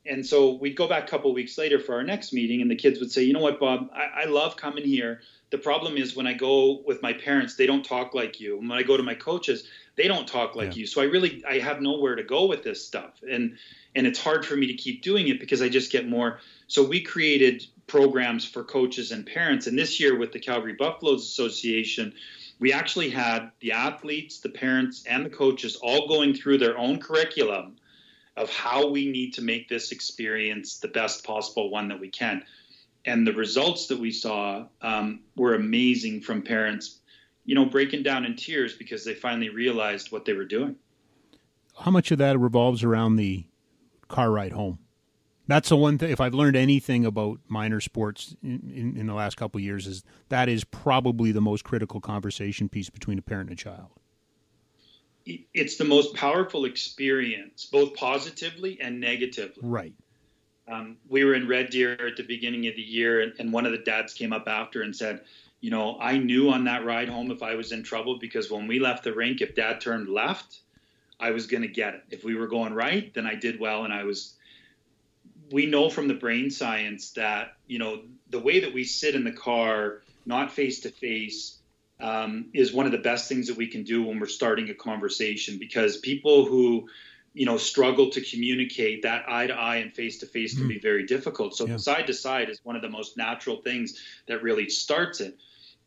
[0.06, 2.76] And so we'd go back a couple weeks later for our next meeting, and the
[2.76, 3.90] kids would say, "You know what, Bob?
[3.94, 5.22] I, I love coming here.
[5.50, 8.60] The problem is when I go with my parents, they don't talk like you.
[8.60, 10.82] And when I go to my coaches, they don't talk like yeah.
[10.82, 10.88] you.
[10.88, 13.58] So I really I have nowhere to go with this stuff, and
[13.96, 16.40] and it's hard for me to keep doing it because I just get more.
[16.68, 21.24] So we created programs for coaches and parents, and this year with the Calgary Buffaloes
[21.24, 22.14] Association,
[22.60, 27.00] we actually had the athletes, the parents, and the coaches all going through their own
[27.00, 27.78] curriculum
[28.38, 32.44] of how we need to make this experience the best possible one that we can.
[33.06, 37.00] And the results that we saw um, were amazing from parents,
[37.46, 40.76] you know, breaking down in tears because they finally realized what they were doing.
[41.80, 43.46] How much of that revolves around the
[44.08, 44.80] car ride home?
[45.48, 46.10] That's the one thing.
[46.10, 50.04] If I've learned anything about minor sports in, in, in the last couple years, is
[50.30, 53.92] that is probably the most critical conversation piece between a parent and a child.
[55.26, 59.68] It's the most powerful experience, both positively and negatively.
[59.68, 59.94] Right.
[60.68, 63.66] Um, we were in Red Deer at the beginning of the year, and, and one
[63.66, 65.22] of the dads came up after and said,
[65.62, 68.68] "You know, I knew on that ride home if I was in trouble because when
[68.68, 70.60] we left the rink, if Dad turned left,
[71.20, 72.04] I was going to get it.
[72.10, 74.36] If we were going right, then I did well, and I was."
[75.52, 79.24] we know from the brain science that you know the way that we sit in
[79.24, 81.58] the car, not face to face,
[82.00, 84.74] Um, is one of the best things that we can do when we're starting a
[84.74, 86.90] conversation because people who
[87.34, 90.70] you know struggle to communicate that eye to eye and face to face can mm-hmm.
[90.70, 91.56] be very difficult.
[91.56, 91.78] So yeah.
[91.78, 95.38] side to side is one of the most natural things that really starts it.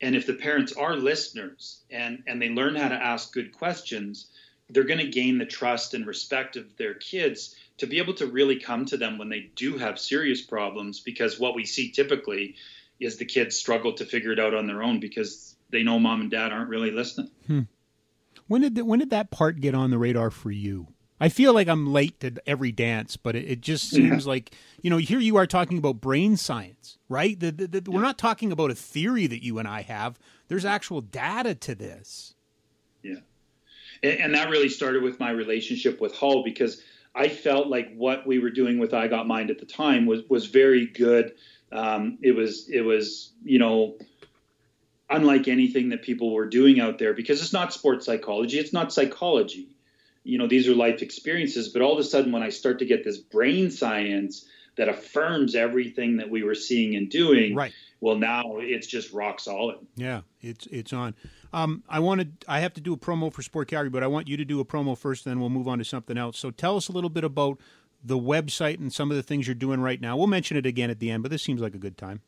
[0.01, 4.29] And if the parents are listeners and and they learn how to ask good questions
[4.71, 8.27] they're going to gain the trust and respect of their kids to be able to
[8.27, 12.57] really come to them when they do have serious problems because what we see typically
[13.01, 16.23] is the kids struggle to figure it out on their own because they know mom
[16.23, 17.31] and dad aren't really listening.
[17.47, 17.63] Hmm.
[18.47, 20.89] When did the, when did that part get on the radar for you?
[21.21, 24.31] I feel like I'm late to every dance, but it, it just seems yeah.
[24.31, 24.53] like
[24.83, 27.39] you know here you are talking about brain science, right?
[27.39, 27.97] The, the, the, yeah.
[27.97, 30.19] We're not talking about a theory that you and I have.
[30.49, 32.35] There's actual data to this.
[33.03, 33.17] Yeah,
[34.03, 36.83] and, and that really started with my relationship with Hull because
[37.15, 40.23] I felt like what we were doing with I Got Mind at the time was
[40.29, 41.33] was very good.
[41.73, 43.97] Um, it was it was you know
[45.11, 48.93] unlike anything that people were doing out there because it's not sports psychology, it's not
[48.93, 49.69] psychology.
[50.25, 51.69] You know, these are life experiences.
[51.69, 55.55] But all of a sudden, when I start to get this brain science that affirms
[55.55, 57.73] everything that we were seeing and doing, right.
[58.01, 59.79] well, now it's just rock solid.
[59.97, 61.15] Yeah, it's it's on.
[61.53, 64.29] Um, I wanted I have to do a promo for Sport Calgary, but I want
[64.29, 66.39] you to do a promo first, then we'll move on to something else.
[66.39, 67.59] So tell us a little bit about
[68.05, 70.17] the website and some of the things you're doing right now.
[70.17, 72.21] We'll mention it again at the end, but this seems like a good time.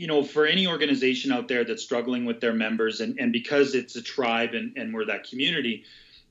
[0.00, 3.74] You know, for any organization out there that's struggling with their members, and, and because
[3.74, 5.84] it's a tribe and, and we're that community,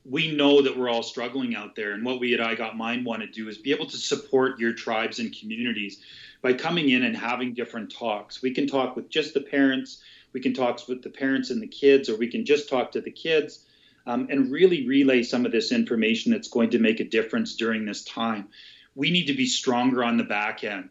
[0.03, 1.91] we know that we're all struggling out there.
[1.91, 4.60] And what we at I Got Mind want to do is be able to support
[4.60, 5.99] your tribes and communities
[6.41, 8.41] by coming in and having different talks.
[8.41, 10.01] We can talk with just the parents
[10.34, 13.01] we can talk with the parents and the kids, or we can just talk to
[13.01, 13.65] the kids
[14.05, 17.86] um, and really relay some of this information that's going to make a difference during
[17.86, 18.49] this time.
[18.95, 20.89] We need to be stronger on the back end.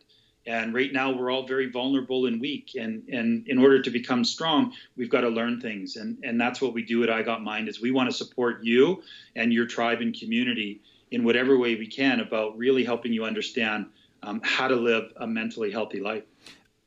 [0.48, 2.70] And right now, we're all very vulnerable and weak.
[2.74, 5.96] And, and in order to become strong, we've got to learn things.
[5.96, 8.64] And, and that's what we do at I Got Mind is we want to support
[8.64, 9.02] you
[9.36, 10.80] and your tribe and community
[11.10, 13.86] in whatever way we can about really helping you understand
[14.22, 16.24] um, how to live a mentally healthy life.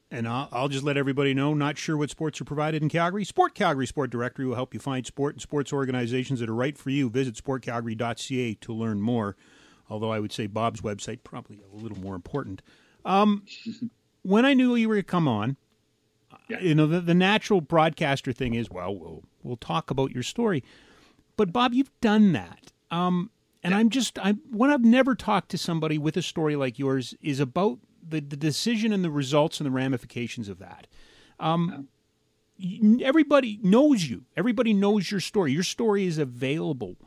[0.09, 3.23] And I'll, I'll, just let everybody know, not sure what sports are provided in Calgary.
[3.23, 6.77] Sport Calgary Sport Directory will help you find sport and sports organizations that are right
[6.77, 7.11] for you.
[7.11, 9.37] Visit sportcalgary.ca to learn more.
[9.87, 12.63] Although I would say Bob's website probably a little more important.
[13.05, 13.43] Um,
[14.23, 15.57] when I knew you were going to come on,
[16.49, 16.59] yeah.
[16.59, 20.63] you know, the, the natural broadcaster thing is, well, we'll we'll talk about your story.
[21.37, 22.71] But Bob, you've done that.
[22.91, 23.31] Um,
[23.63, 23.79] and yeah.
[23.79, 27.39] I'm just, I when I've never talked to somebody with a story like yours is
[27.39, 30.87] about the, the decision and the results and the ramifications of that.
[31.39, 31.87] Um,
[33.01, 34.25] everybody knows you.
[34.35, 35.51] Everybody knows your story.
[35.51, 36.97] Your story is available.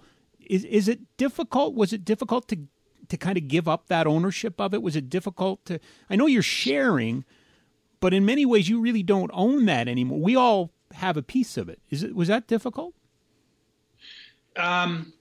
[0.41, 1.75] Is is it difficult?
[1.75, 2.59] Was it difficult to
[3.09, 4.83] to kind of give up that ownership of it?
[4.83, 5.79] Was it difficult to?
[6.09, 7.25] I know you're sharing,
[8.01, 10.21] but in many ways you really don't own that anymore.
[10.21, 11.81] We all have a piece of it.
[11.91, 12.95] Is it was that difficult?
[14.57, 15.13] Um,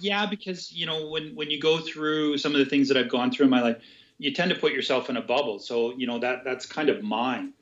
[0.00, 3.08] yeah, because you know when when you go through some of the things that I've
[3.08, 3.78] gone through in my life,
[4.18, 5.58] you tend to put yourself in a bubble.
[5.58, 7.52] So you know that that's kind of mine.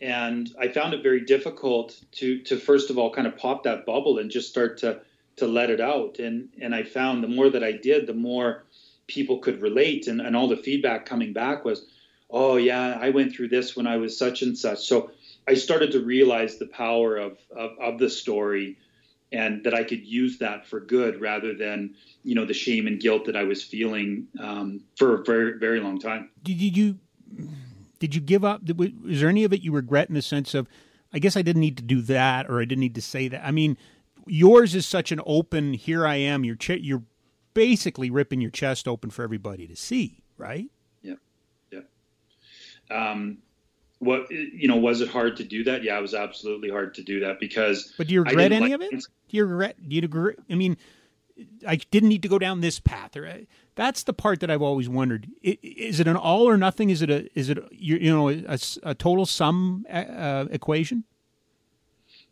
[0.00, 3.84] And I found it very difficult to to first of all kind of pop that
[3.86, 5.00] bubble and just start to
[5.40, 6.18] to let it out.
[6.18, 8.64] And and I found the more that I did, the more
[9.06, 11.84] people could relate and, and all the feedback coming back was,
[12.30, 14.86] oh yeah, I went through this when I was such and such.
[14.86, 15.10] So
[15.48, 18.78] I started to realize the power of, of, of the story
[19.32, 23.00] and that I could use that for good rather than you know the shame and
[23.00, 26.30] guilt that I was feeling um, for a very very long time.
[26.42, 26.98] Did you
[27.98, 28.62] did you give up?
[29.08, 30.66] Is there any of it you regret in the sense of
[31.12, 33.44] I guess I didn't need to do that or I didn't need to say that?
[33.44, 33.76] I mean,
[34.30, 35.74] yours is such an open.
[35.74, 36.44] Here I am.
[36.44, 37.02] You're ch- you're
[37.54, 40.70] basically ripping your chest open for everybody to see, right?
[41.02, 41.14] Yeah,
[41.70, 41.80] yeah.
[42.90, 43.38] Um,
[44.00, 47.02] what you know was it hard to do that yeah it was absolutely hard to
[47.02, 49.94] do that because but do you regret any like, of it do you regret do
[49.94, 50.76] you agree i mean
[51.66, 53.30] i didn't need to go down this path or
[53.74, 57.10] that's the part that i've always wondered is it an all or nothing is it
[57.10, 61.04] a is it you, you know a, a, total sum uh, uh, equation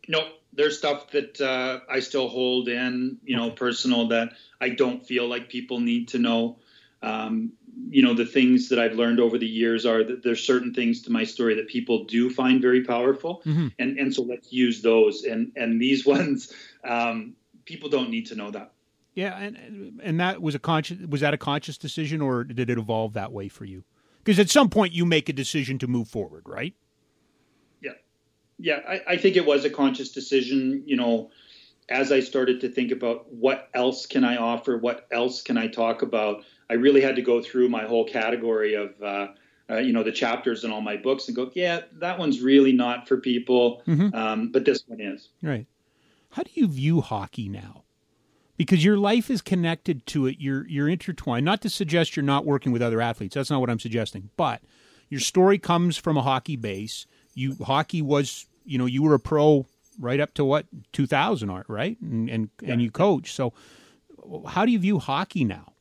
[0.07, 5.05] no there's stuff that uh, i still hold in you know personal that i don't
[5.05, 6.57] feel like people need to know
[7.01, 7.53] um,
[7.89, 11.03] you know, the things that I've learned over the years are that there's certain things
[11.03, 13.67] to my story that people do find very powerful, mm-hmm.
[13.77, 15.23] and and so let's use those.
[15.23, 17.35] And and these ones, um,
[17.65, 18.71] people don't need to know that.
[19.15, 22.77] Yeah, and and that was a conscious was that a conscious decision, or did it
[22.77, 23.83] evolve that way for you?
[24.23, 26.75] Because at some point you make a decision to move forward, right?
[28.59, 30.83] Yeah, I, I think it was a conscious decision.
[30.85, 31.31] You know,
[31.89, 35.67] as I started to think about what else can I offer, what else can I
[35.67, 39.01] talk about, I really had to go through my whole category of.
[39.01, 39.27] Uh,
[39.71, 42.71] uh, you know the chapters in all my books and go, yeah, that one's really
[42.71, 44.15] not for people, mm-hmm.
[44.15, 45.29] um, but this one is.
[45.43, 45.67] Right.
[46.31, 47.83] How do you view hockey now?
[48.57, 50.37] Because your life is connected to it.
[50.39, 51.45] You're you're intertwined.
[51.45, 53.35] Not to suggest you're not working with other athletes.
[53.35, 54.31] That's not what I'm suggesting.
[54.37, 54.61] But
[55.07, 57.05] your story comes from a hockey base.
[57.33, 59.65] You hockey was you know you were a pro
[59.99, 62.73] right up to what 2000 art right and and, yeah.
[62.73, 63.33] and you coach.
[63.33, 63.53] So
[64.47, 65.73] how do you view hockey now?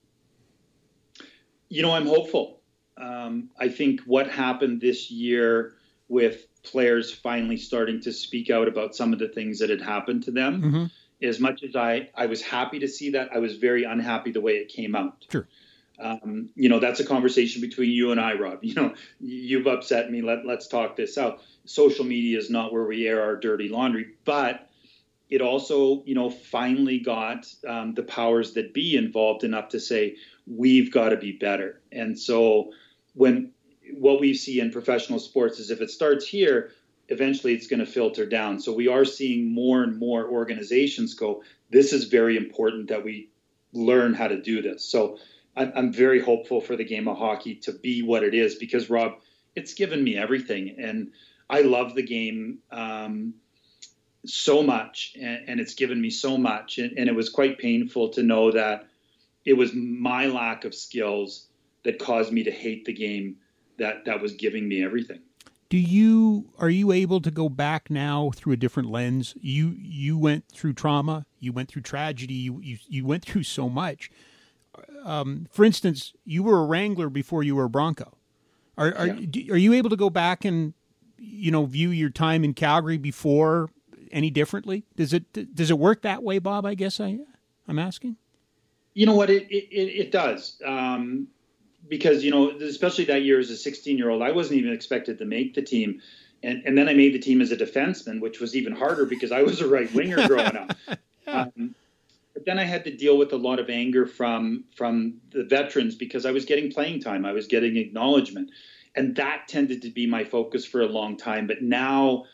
[1.68, 2.60] You know, I'm hopeful.
[2.96, 5.74] Um, I think what happened this year
[6.08, 10.24] with players finally starting to speak out about some of the things that had happened
[10.24, 10.62] to them.
[10.62, 10.84] Mm-hmm.
[11.26, 14.40] As much as I, I was happy to see that, I was very unhappy the
[14.40, 15.26] way it came out.
[15.30, 15.46] Sure.
[16.00, 18.60] Um, you know, that's a conversation between you and I, Rob.
[18.62, 20.22] You know, you've upset me.
[20.22, 21.40] Let, let's talk this out.
[21.64, 24.68] Social media is not where we air our dirty laundry, but
[25.28, 30.16] it also, you know, finally got um, the powers that be involved enough to say,
[30.46, 31.80] we've got to be better.
[31.92, 32.72] And so
[33.14, 33.52] when
[33.94, 36.72] what we see in professional sports is if it starts here,
[37.08, 38.60] eventually it's going to filter down.
[38.60, 43.30] So we are seeing more and more organizations go, this is very important that we
[43.72, 44.84] learn how to do this.
[44.84, 45.18] So
[45.58, 49.14] I'm very hopeful for the game of hockey to be what it is because, Rob,
[49.56, 50.76] it's given me everything.
[50.78, 51.12] And
[51.50, 53.34] I love the game um,
[54.24, 56.78] so much, and, and, it's given me so much.
[56.78, 58.86] And, and it was quite painful to know that
[59.44, 61.46] it was my lack of skills
[61.84, 63.36] that caused me to hate the game
[63.78, 65.20] that that was giving me everything.
[65.70, 69.34] Do you are you able to go back now through a different lens?
[69.40, 73.68] You you went through trauma, you went through tragedy, you you, you went through so
[73.68, 74.10] much.
[75.04, 78.16] Um, for instance, you were a Wrangler before you were a Bronco.
[78.76, 79.52] Are are, yeah.
[79.52, 80.74] are you able to go back and
[81.18, 83.70] you know view your time in Calgary before
[84.12, 84.84] any differently?
[84.96, 86.64] Does it does it work that way, Bob?
[86.64, 87.18] I guess I
[87.66, 88.16] I'm asking.
[88.94, 89.30] You know what?
[89.30, 90.60] It it, it does.
[90.64, 91.28] Um,
[91.88, 95.18] because you know, especially that year as a 16 year old, I wasn't even expected
[95.18, 96.00] to make the team,
[96.42, 99.32] and and then I made the team as a defenseman, which was even harder because
[99.32, 100.76] I was a right winger growing up.
[101.26, 101.74] Um,
[102.38, 105.96] but then I had to deal with a lot of anger from from the veterans
[105.96, 108.52] because I was getting playing time, I was getting acknowledgement,
[108.94, 111.48] and that tended to be my focus for a long time.
[111.48, 112.26] But now,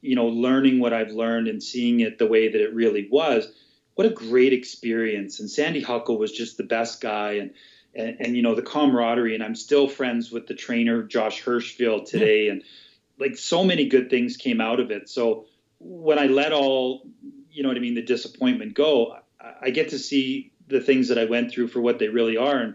[0.00, 3.52] you know, learning what I've learned and seeing it the way that it really was,
[3.94, 5.38] what a great experience!
[5.38, 7.52] And Sandy Huckle was just the best guy, and
[7.94, 9.36] and, and, you know the camaraderie.
[9.36, 12.48] And i'm still friends with the trainer josh hirschfield today.
[12.48, 12.64] And
[13.16, 15.08] like so many good things came out of it.
[15.08, 15.46] So
[15.78, 17.06] when i let all
[17.50, 19.21] you know what i mean the disappointment go
[19.60, 22.56] I, get to see the things that i went through for what they really are
[22.56, 22.74] and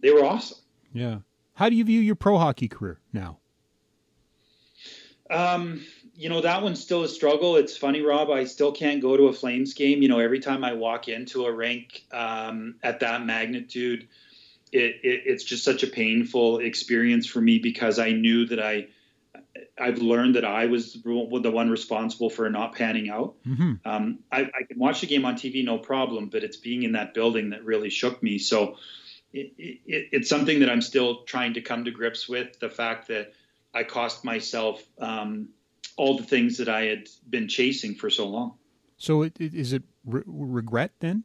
[0.00, 0.58] they were awesome
[0.92, 1.18] yeah
[1.54, 3.38] how do you view your pro hockey career now
[5.30, 5.84] um,
[6.14, 7.56] you know that one's still a struggle.
[7.56, 8.30] It's funny, Rob.
[8.30, 10.02] I still can't go to a Flames game.
[10.02, 14.08] You know, every time I walk into a rink um, at that magnitude,
[14.72, 18.88] it, it, it's just such a painful experience for me because I knew that I
[19.80, 23.34] I've learned that I was the one responsible for not panning out.
[23.46, 23.88] Mm-hmm.
[23.88, 26.92] Um, I, I, can watch the game on TV, no problem, but it's being in
[26.92, 28.38] that building that really shook me.
[28.38, 28.76] So
[29.32, 32.58] it, it, it's something that I'm still trying to come to grips with.
[32.60, 33.32] The fact that
[33.74, 35.50] I cost myself um,
[35.96, 38.54] all the things that I had been chasing for so long.
[38.96, 41.24] So is it re- regret then?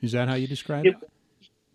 [0.00, 0.96] Is that how you describe it?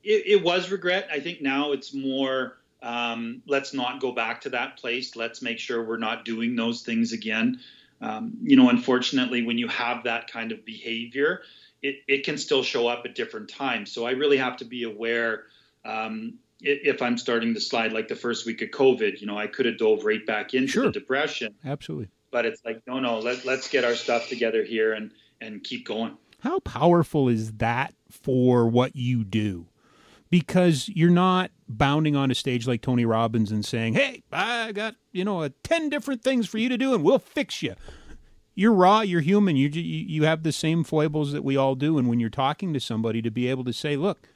[0.04, 1.10] it, it was regret.
[1.12, 5.16] I think now it's more um, let's not go back to that place.
[5.16, 7.60] Let's make sure we're not doing those things again.
[8.02, 11.42] Um, you know, unfortunately, when you have that kind of behavior,
[11.82, 13.92] it, it can still show up at different times.
[13.92, 15.46] So I really have to be aware
[15.86, 19.48] um, if I'm starting to slide like the first week of COVID, you know, I
[19.48, 20.86] could have dove right back into sure.
[20.86, 21.56] the depression.
[21.66, 22.10] Absolutely.
[22.32, 25.86] But it's like, no, no, let, let's get our stuff together here and, and keep
[25.86, 26.18] going.
[26.40, 29.68] How powerful is that for what you do?
[30.30, 34.96] Because you're not bounding on a stage like Tony Robbins and saying, "Hey, I got
[35.12, 37.76] you know ten different things for you to do, and we'll fix you."
[38.56, 39.02] You're raw.
[39.02, 39.56] You're human.
[39.56, 41.98] You you have the same foibles that we all do.
[41.98, 44.30] And when you're talking to somebody, to be able to say, "Look,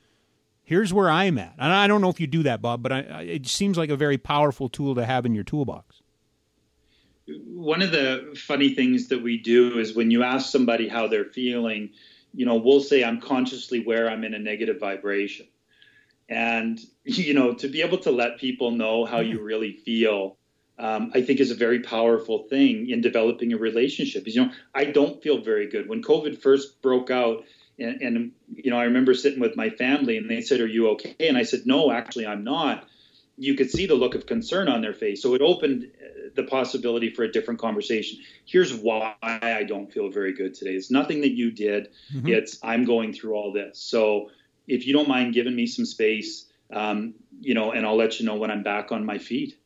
[0.64, 3.00] here's where I'm at," and I don't know if you do that, Bob, but I,
[3.24, 6.02] it seems like a very powerful tool to have in your toolbox.
[7.28, 11.26] One of the funny things that we do is when you ask somebody how they're
[11.26, 11.92] feeling,
[12.34, 15.48] you know, we'll say, "I'm consciously where I'm in a negative vibration."
[16.32, 20.38] And, you know, to be able to let people know how you really feel,
[20.80, 24.24] um, I think is a very powerful thing in developing a relationship.
[24.24, 25.88] Because, you know, I don't feel very good.
[25.88, 27.44] When COVID first broke out,
[27.78, 30.90] and, and, you know, I remember sitting with my family and they said, Are you
[30.92, 31.16] okay?
[31.20, 32.88] And I said, No, actually, I'm not.
[33.38, 35.22] You could see the look of concern on their face.
[35.22, 38.20] So it opened uh, the possibility for a different conversation.
[38.46, 40.72] Here's why I don't feel very good today.
[40.72, 42.28] It's nothing that you did, mm-hmm.
[42.28, 43.80] it's I'm going through all this.
[43.80, 44.30] So
[44.68, 48.26] if you don't mind giving me some space, um, you know, and I'll let you
[48.26, 49.58] know when I'm back on my feet.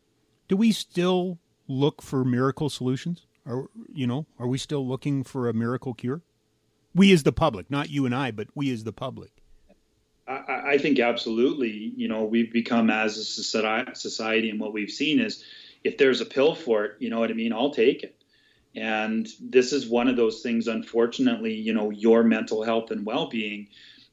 [0.48, 3.26] Do we still look for miracle solutions?
[3.46, 6.22] Are you know, are we still looking for a miracle cure?
[6.93, 9.32] We as the public, not you and I, but we as the public.
[10.28, 11.93] I, I think absolutely.
[11.96, 15.43] You know, we've become as a society, and what we've seen is,
[15.84, 17.54] if there's a pill for it, you know what I mean.
[17.54, 18.16] I'll take it.
[18.76, 20.68] And this is one of those things.
[20.68, 23.68] Unfortunately, you know, your mental health and well-being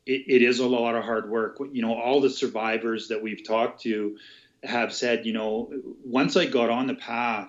[0.07, 1.59] it, it is a lot of hard work.
[1.73, 4.17] You know, all the survivors that we've talked to
[4.63, 5.73] have said, you know,
[6.05, 7.49] once I got on the path,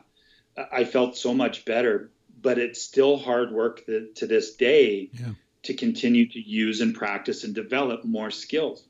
[0.71, 2.11] I felt so much better.
[2.41, 5.31] But it's still hard work that, to this day yeah.
[5.63, 8.83] to continue to use and practice and develop more skills.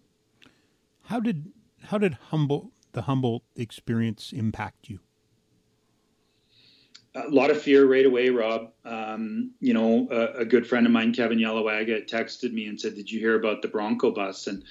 [1.03, 1.51] How did
[1.83, 4.99] how did Humboldt the Humboldt experience impact you?
[7.15, 8.71] A lot of fear right away, Rob.
[8.85, 12.95] Um, you know, a, a, good friend of mine, Kevin Yellowagga, texted me and said,
[12.95, 14.63] "Did you hear about the Bronco bus?" And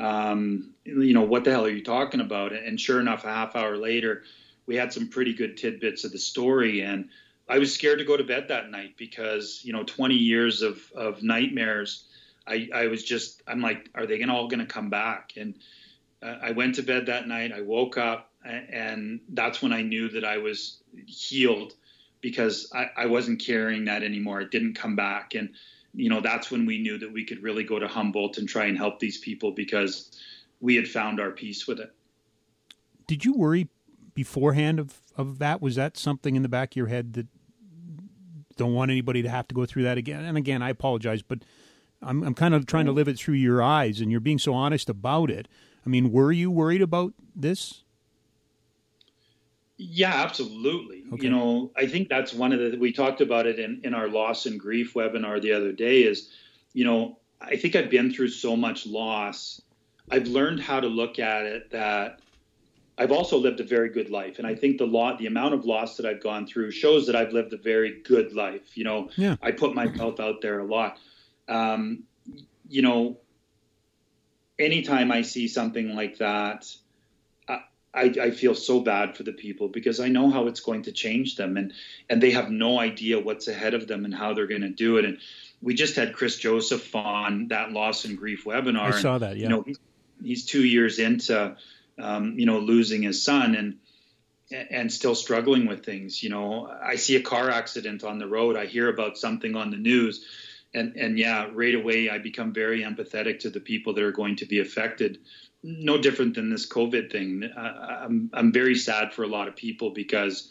[0.00, 2.52] um, you know, what the hell are you talking about?
[2.52, 4.24] And sure enough, a half hour later,
[4.66, 7.10] we had some pretty good tidbits of the story, and
[7.48, 10.80] I was scared to go to bed that night because you know, 20 years of
[10.94, 12.08] of nightmares.
[12.46, 15.32] I, I was just, I'm like, are they gonna all gonna come back?
[15.38, 15.54] And
[16.22, 17.52] uh, I went to bed that night.
[17.52, 21.72] I woke up, and that's when I knew that I was healed
[22.24, 24.40] because I, I wasn't carrying that anymore.
[24.40, 25.34] It didn't come back.
[25.34, 25.50] And,
[25.92, 28.64] you know, that's when we knew that we could really go to Humboldt and try
[28.64, 30.10] and help these people because
[30.58, 31.92] we had found our peace with it.
[33.06, 33.68] Did you worry
[34.14, 35.60] beforehand of, of that?
[35.60, 37.26] Was that something in the back of your head that
[38.56, 40.24] don't want anybody to have to go through that again?
[40.24, 41.40] And again, I apologize, but
[42.00, 44.54] I'm, I'm kind of trying to live it through your eyes and you're being so
[44.54, 45.46] honest about it.
[45.84, 47.83] I mean, were you worried about this?
[49.76, 51.04] Yeah, absolutely.
[51.12, 51.24] Okay.
[51.24, 54.08] You know, I think that's one of the we talked about it in, in our
[54.08, 56.30] loss and grief webinar the other day is,
[56.72, 59.60] you know, I think I've been through so much loss.
[60.10, 62.20] I've learned how to look at it that
[62.96, 64.38] I've also lived a very good life.
[64.38, 67.16] And I think the lot the amount of loss that I've gone through shows that
[67.16, 68.76] I've lived a very good life.
[68.76, 69.36] You know, yeah.
[69.42, 70.98] I put myself out there a lot.
[71.48, 72.04] Um,
[72.68, 73.18] you know,
[74.58, 76.72] anytime I see something like that,
[77.94, 80.92] I, I, feel so bad for the people because I know how it's going to
[80.92, 81.72] change them and
[82.10, 84.96] and they have no idea what's ahead of them and how they're going to do
[84.96, 85.04] it.
[85.04, 85.18] And
[85.62, 88.92] we just had Chris Joseph on that loss and grief webinar.
[88.92, 89.36] I saw that.
[89.36, 89.44] Yeah.
[89.44, 89.78] You know, he's,
[90.22, 91.56] he's two years into
[91.98, 93.78] um, you know losing his son and
[94.70, 96.22] and still struggling with things.
[96.22, 98.56] You know, I see a car accident on the road.
[98.56, 100.24] I hear about something on the news.
[100.74, 104.36] And, and yeah, right away I become very empathetic to the people that are going
[104.36, 105.18] to be affected
[105.64, 107.42] no different than this COVID thing.
[107.44, 107.60] Uh,
[108.02, 110.50] I'm I'm very sad for a lot of people because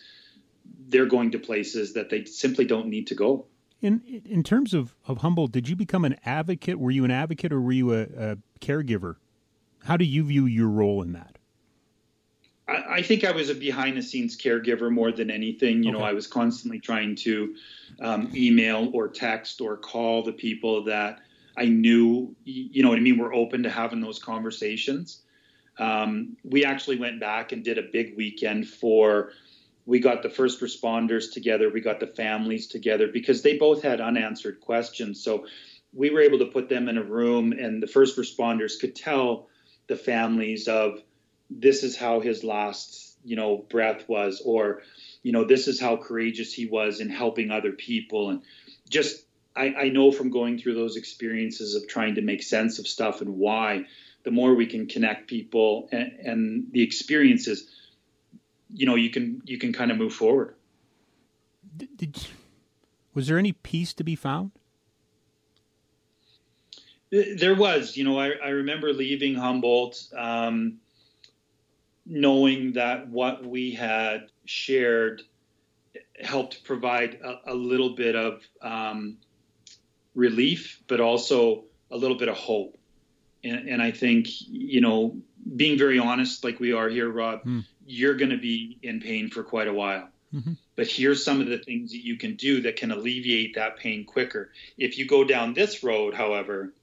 [0.88, 3.46] they're going to places that they simply don't need to go.
[3.82, 6.80] In in terms of of Humboldt, did you become an advocate?
[6.80, 9.18] Were you an advocate or were you a, a caregiver?
[9.84, 11.38] How do you view your role in that?
[12.68, 15.84] I, I think I was a behind the scenes caregiver more than anything.
[15.84, 15.99] You okay.
[15.99, 17.55] know, I was constantly trying to
[18.01, 21.20] um, email or text or call the people that
[21.55, 25.22] I knew, you know what I mean, we're open to having those conversations.
[25.78, 29.32] Um, we actually went back and did a big weekend for,
[29.86, 34.01] we got the first responders together, we got the families together because they both had
[34.01, 35.24] unanswered questions.
[35.24, 35.45] So
[35.93, 39.47] we were able to put them in a room, and the first responders could tell
[39.88, 41.03] the families of
[41.50, 44.82] this is how his last, you know, breath was, or,
[45.22, 48.41] you know, this is how courageous he was in helping other people, and
[48.89, 49.26] just
[49.56, 53.22] I, I know from going through those experiences of trying to make sense of stuff
[53.22, 53.86] and why,
[54.24, 57.70] the more we can connect people and, and the experiences,
[58.74, 60.56] you know, you can you can kind of move forward.
[61.78, 62.28] Did, did,
[63.14, 64.52] was there any peace to be found?
[67.12, 70.80] There was, you know, I, I remember leaving Humboldt, um,
[72.06, 75.22] knowing that what we had shared
[76.22, 79.18] helped provide a, a little bit of um,
[80.16, 82.78] relief, but also a little bit of hope.
[83.43, 85.18] And, and I think, you know,
[85.56, 87.66] being very honest, like we are here, Rob, mm.
[87.86, 90.10] you're going to be in pain for quite a while.
[90.34, 90.54] Mm-hmm.
[90.76, 94.06] But here's some of the things that you can do that can alleviate that pain
[94.06, 94.51] quicker.
[94.78, 96.74] If you go down this road, however,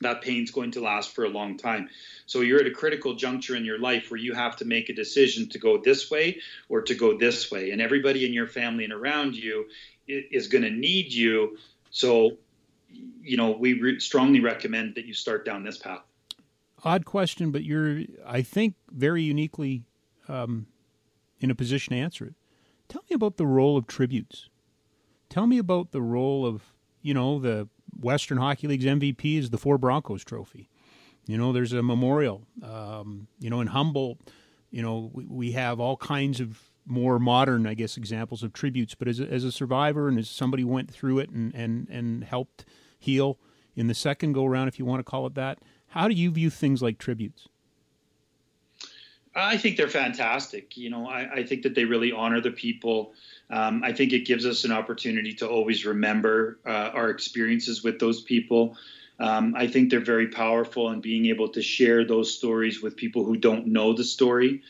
[0.00, 1.88] that pain's going to last for a long time.
[2.26, 4.94] So you're at a critical juncture in your life where you have to make a
[4.94, 7.70] decision to go this way or to go this way.
[7.70, 9.66] And everybody in your family and around you
[10.06, 11.56] is going to need you.
[11.90, 12.36] So,
[13.22, 16.02] you know, we re- strongly recommend that you start down this path.
[16.84, 19.84] Odd question, but you're, I think, very uniquely
[20.28, 20.66] um,
[21.40, 22.34] in a position to answer it.
[22.88, 24.48] Tell me about the role of tributes.
[25.28, 26.62] Tell me about the role of,
[27.02, 27.68] you know, the
[28.00, 30.68] Western Hockey League's MVP is the Four Broncos Trophy.
[31.26, 32.46] You know, there's a memorial.
[32.62, 34.18] Um, you know, in Humboldt,
[34.70, 38.94] you know, we, we have all kinds of more modern, I guess, examples of tributes.
[38.94, 42.24] But as a, as a survivor and as somebody went through it and, and, and
[42.24, 42.64] helped
[42.98, 43.38] heal
[43.74, 46.30] in the second go around, if you want to call it that, how do you
[46.30, 47.48] view things like tributes?
[49.36, 50.76] I think they're fantastic.
[50.76, 53.12] You know, I, I think that they really honor the people.
[53.50, 58.00] Um, I think it gives us an opportunity to always remember uh, our experiences with
[58.00, 58.78] those people.
[59.20, 63.24] Um, I think they're very powerful in being able to share those stories with people
[63.24, 64.62] who don't know the story.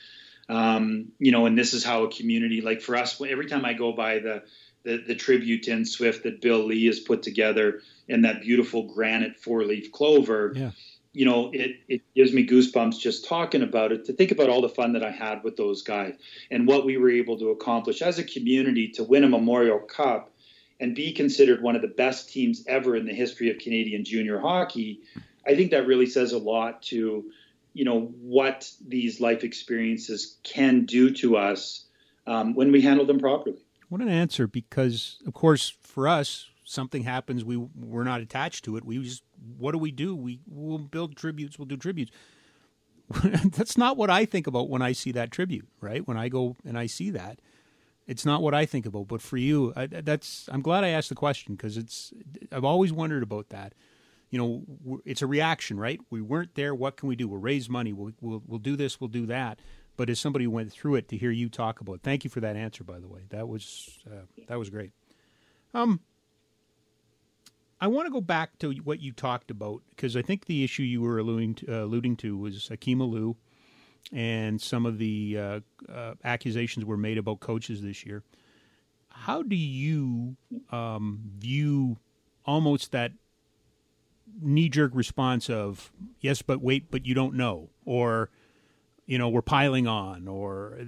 [0.49, 3.73] Um, you know, and this is how a community, like for us, every time I
[3.73, 4.43] go by the
[4.83, 9.37] the, the tribute in Swift that Bill Lee has put together and that beautiful granite
[9.37, 10.53] four leaf clover.
[10.55, 10.71] Yeah
[11.17, 14.61] you know, it, it gives me goosebumps just talking about it to think about all
[14.61, 16.13] the fun that I had with those guys
[16.51, 20.31] and what we were able to accomplish as a community to win a Memorial Cup
[20.79, 24.39] and be considered one of the best teams ever in the history of Canadian junior
[24.39, 25.01] hockey.
[25.47, 27.25] I think that really says a lot to,
[27.73, 31.87] you know, what these life experiences can do to us
[32.27, 33.65] um, when we handle them properly.
[33.89, 34.47] What an answer!
[34.47, 38.85] Because of course, for us, something happens, we we're not attached to it.
[38.85, 39.23] We just
[39.57, 40.15] what do we do?
[40.15, 41.59] We will build tributes.
[41.59, 42.11] We'll do tributes.
[43.23, 45.69] That's not what I think about when I see that tribute.
[45.81, 47.41] Right when I go and I see that,
[48.07, 49.09] it's not what I think about.
[49.09, 52.13] But for you, I, that's I'm glad I asked the question because it's
[52.51, 53.75] I've always wondered about that.
[54.31, 56.01] You know, it's a reaction, right?
[56.11, 56.75] We weren't there.
[56.75, 57.29] What can we do?
[57.29, 57.93] We'll raise money.
[57.93, 59.01] We'll we'll, we'll do this.
[59.01, 59.61] We'll do that.
[59.97, 62.29] But as somebody who went through it, to hear you talk about, it, thank you
[62.29, 62.85] for that answer.
[62.85, 64.93] By the way, that was uh, that was great.
[65.75, 66.01] Um,
[67.81, 70.83] I want to go back to what you talked about because I think the issue
[70.83, 73.37] you were alluding to, uh, alluding to was Akim Aliu
[74.13, 75.61] and some of the uh,
[75.93, 78.23] uh, accusations were made about coaches this year.
[79.09, 80.37] How do you
[80.71, 81.99] um, view
[82.45, 83.13] almost that
[84.41, 88.31] knee jerk response of yes, but wait, but you don't know, or
[89.07, 90.79] you know we're piling on, or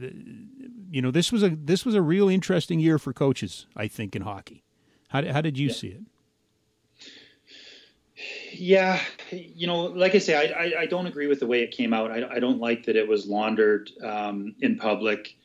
[0.91, 3.66] you know this was a this was a real interesting year for coaches.
[3.74, 4.62] I think in hockey.
[5.09, 5.74] How, how did you yeah.
[5.74, 6.03] see it?
[8.53, 9.01] Yeah,
[9.31, 11.93] you know, like I say, I, I, I, don't agree with the way it came
[11.93, 12.11] out.
[12.11, 15.37] I, I don't like that it was laundered um, in public,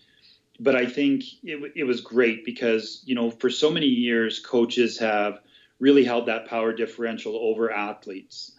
[0.60, 4.98] but I think it, it was great because, you know, for so many years, coaches
[5.00, 5.40] have
[5.80, 8.54] really held that power differential over athletes.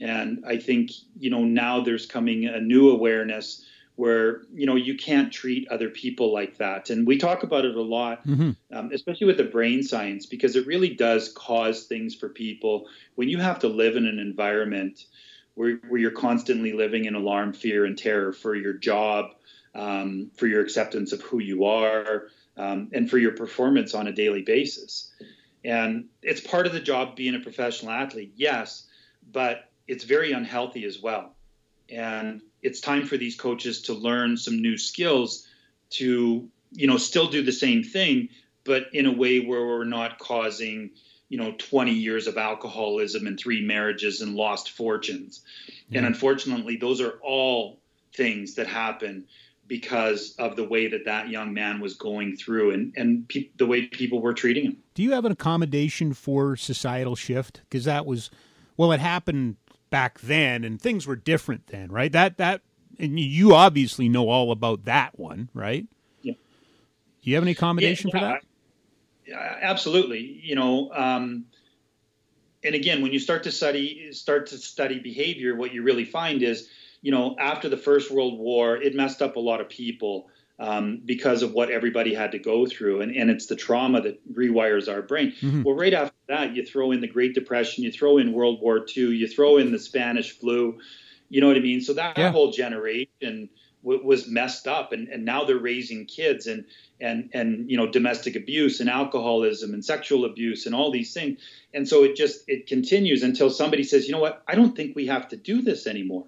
[0.00, 3.64] And I think, you know, now there's coming a new awareness
[3.96, 6.90] where you know you can't treat other people like that.
[6.90, 8.50] And we talk about it a lot mm-hmm.
[8.72, 12.86] um, especially with the brain science because it really does cause things for people.
[13.14, 15.04] When you have to live in an environment
[15.54, 19.30] where, where you're constantly living in alarm fear and terror for your job
[19.74, 24.12] um, for your acceptance of who you are um, and for your performance on a
[24.12, 25.12] daily basis.
[25.64, 28.86] And it's part of the job being a professional athlete yes
[29.32, 31.34] but it's very unhealthy as well.
[31.90, 35.46] And it's time for these coaches to learn some new skills
[35.90, 38.28] to you know still do the same thing
[38.64, 40.90] but in a way where we're not causing
[41.28, 45.42] you know 20 years of alcoholism and three marriages and lost fortunes.
[45.88, 45.98] Yeah.
[45.98, 46.14] and mm-hmm.
[46.14, 47.80] unfortunately those are all
[48.14, 49.26] things that happen
[49.66, 53.66] because of the way that that young man was going through and and pe- the
[53.66, 54.76] way people were treating him.
[54.94, 57.62] Do you have an accommodation for societal shift?
[57.68, 58.30] Because that was
[58.76, 59.56] well it happened
[59.94, 62.10] back then, and things were different then, right?
[62.10, 62.62] That that
[62.98, 65.86] and you obviously know all about that one, right?
[66.20, 66.32] Yeah.
[67.22, 68.44] Do you have any accommodation yeah, yeah, for that?
[69.24, 70.40] Yeah, absolutely.
[70.42, 71.44] You know, um,
[72.64, 76.42] and again, when you start to study start to study behavior, what you really find
[76.42, 76.68] is,
[77.00, 80.26] you know, after the First World War, it messed up a lot of people
[80.58, 83.00] um, because of what everybody had to go through.
[83.00, 85.32] And, and it's the trauma that rewires our brain.
[85.40, 85.62] Mm-hmm.
[85.62, 88.84] Well, right after that, you throw in the Great Depression, you throw in World War
[88.96, 90.78] II, you throw in the Spanish flu.
[91.28, 91.80] You know what I mean?
[91.80, 92.30] So that yeah.
[92.30, 93.48] whole generation
[93.82, 96.64] w- was messed up, and, and now they're raising kids and
[97.00, 101.40] and and you know domestic abuse and alcoholism and sexual abuse and all these things.
[101.72, 104.42] And so it just it continues until somebody says, you know what?
[104.46, 106.26] I don't think we have to do this anymore.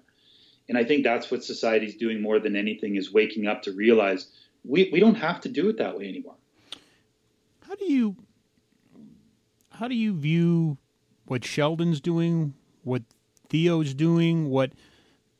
[0.69, 4.27] And I think that's what society's doing more than anything is waking up to realize
[4.65, 6.35] we, we don't have to do it that way anymore.
[7.67, 8.15] How do you
[9.71, 10.77] how do you view
[11.25, 13.03] what Sheldon's doing, what
[13.49, 14.71] Theo's doing, what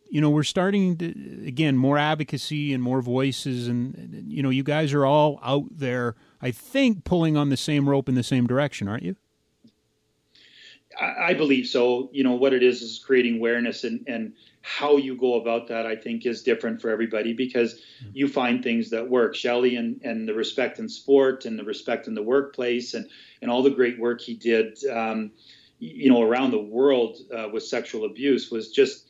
[0.10, 1.06] you know, we're starting to
[1.46, 6.16] again more advocacy and more voices, and you know, you guys are all out there.
[6.42, 9.16] I think pulling on the same rope in the same direction, aren't you?
[11.00, 12.10] I, I believe so.
[12.12, 14.34] You know, what it is is creating awareness and and
[14.68, 18.10] how you go about that, I think, is different for everybody because mm-hmm.
[18.14, 19.34] you find things that work.
[19.34, 23.10] Shelley and, and the respect in sport and the respect in the workplace and,
[23.42, 25.32] and all the great work he did, um,
[25.80, 29.06] you know, around the world uh, with sexual abuse was just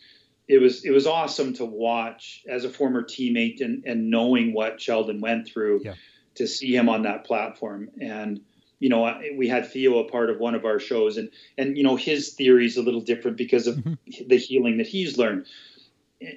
[0.47, 4.79] it was it was awesome to watch as a former teammate and, and knowing what
[4.79, 5.95] Sheldon went through yeah.
[6.35, 8.41] to see him on that platform and
[8.79, 11.83] you know we had Theo a part of one of our shows and and you
[11.83, 14.27] know his theory is a little different because of mm-hmm.
[14.27, 15.45] the healing that he's learned.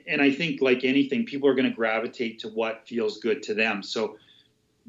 [0.07, 3.55] And I think like anything people are going to gravitate to what feels good to
[3.55, 3.83] them.
[3.83, 4.19] So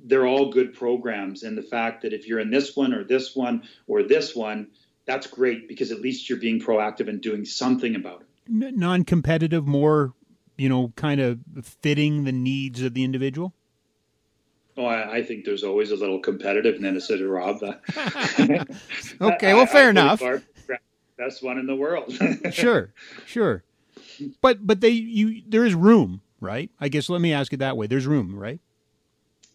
[0.03, 3.35] they're all good programs and the fact that if you're in this one or this
[3.35, 4.67] one or this one
[5.05, 8.27] that's great because at least you're being proactive and doing something about it.
[8.47, 10.13] Non-competitive more
[10.57, 13.53] you know kind of fitting the needs of the individual
[14.81, 17.61] Oh, I, I, think there's always a little competitiveness at Rob.
[19.21, 20.23] okay, well, fair enough.
[21.17, 22.11] Best one in the world.
[22.51, 22.91] sure,
[23.27, 23.63] sure,
[24.41, 26.71] but but they you there is room, right?
[26.79, 27.85] I guess let me ask it that way.
[27.85, 28.59] There's room, right?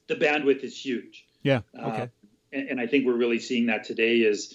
[0.06, 1.26] The bandwidth is huge.
[1.42, 1.62] Yeah.
[1.76, 2.02] Uh, okay.
[2.02, 2.06] Uh,
[2.52, 4.18] and, and I think we're really seeing that today.
[4.18, 4.54] Is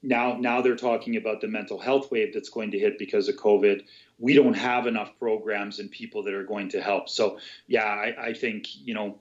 [0.00, 3.34] now now they're talking about the mental health wave that's going to hit because of
[3.34, 3.82] COVID.
[4.20, 7.08] We don't have enough programs and people that are going to help.
[7.08, 9.18] So yeah, I, I think you know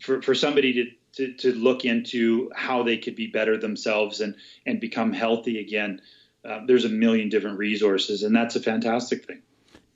[0.00, 4.34] for, for somebody to, to, to, look into how they could be better themselves and,
[4.66, 6.00] and become healthy again,
[6.44, 9.42] uh, there's a million different resources, and that's a fantastic thing.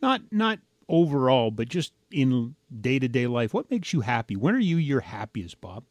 [0.02, 3.54] Not not overall, but just in day to day life.
[3.54, 4.36] What makes you happy?
[4.36, 5.84] When are you your happiest, Bob?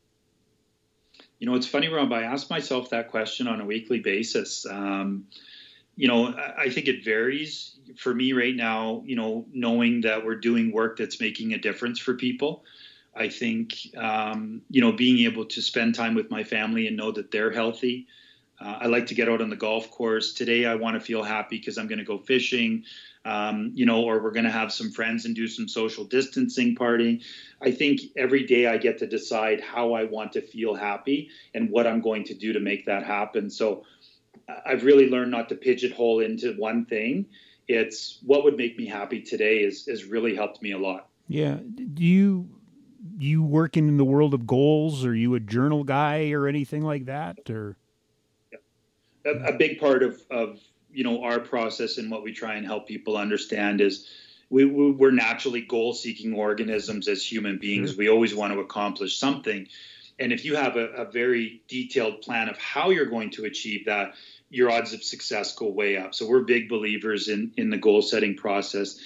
[1.39, 2.13] You know, it's funny, Rob.
[2.13, 4.65] I ask myself that question on a weekly basis.
[4.65, 5.25] Um,
[5.95, 7.75] you know, I think it varies.
[7.97, 11.99] For me right now, you know, knowing that we're doing work that's making a difference
[11.99, 12.63] for people,
[13.15, 17.11] I think um, you know being able to spend time with my family and know
[17.11, 18.07] that they're healthy.
[18.59, 20.33] Uh, I like to get out on the golf course.
[20.33, 22.83] Today, I want to feel happy because I'm going to go fishing,
[23.25, 26.75] um, you know, or we're going to have some friends and do some social distancing
[26.75, 27.23] partying.
[27.61, 31.69] I think every day I get to decide how I want to feel happy and
[31.71, 33.49] what I'm going to do to make that happen.
[33.49, 33.83] So
[34.65, 37.25] I've really learned not to pigeonhole into one thing.
[37.67, 41.09] It's what would make me happy today is has really helped me a lot.
[41.27, 41.57] Yeah.
[41.75, 42.49] Do you
[43.17, 45.05] you working in the world of goals?
[45.05, 47.49] Are you a journal guy or anything like that?
[47.49, 47.77] Or
[49.25, 50.59] a, a big part of, of
[50.91, 54.09] you know our process and what we try and help people understand is
[54.49, 57.97] we, we are naturally goal seeking organisms as human beings.
[57.97, 59.67] We always want to accomplish something.
[60.19, 63.85] And if you have a, a, very detailed plan of how you're going to achieve
[63.87, 64.13] that,
[64.51, 66.13] your odds of success go way up.
[66.13, 68.99] So we're big believers in in the goal setting process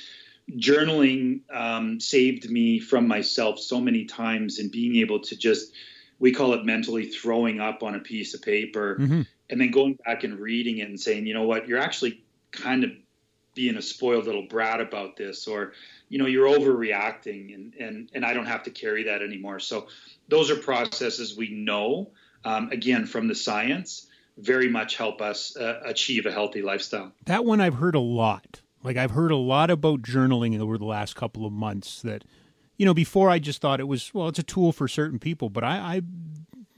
[0.51, 5.73] journaling um, saved me from myself so many times and being able to just
[6.19, 9.21] we call it mentally throwing up on a piece of paper mm-hmm.
[9.49, 11.67] and then going back and reading it and saying you know what?
[11.67, 12.91] You're actually kind of
[13.53, 15.73] being a spoiled little brat about this or
[16.09, 19.59] you know you're overreacting and and and I don't have to carry that anymore.
[19.59, 19.87] So
[20.29, 22.11] those are processes we know
[22.45, 27.11] um, again from the science very much help us uh, achieve a healthy lifestyle.
[27.25, 30.85] That one I've heard a lot like I've heard a lot about journaling over the
[30.85, 32.23] last couple of months that
[32.77, 35.49] you know before I just thought it was well it's a tool for certain people
[35.49, 36.01] but I, I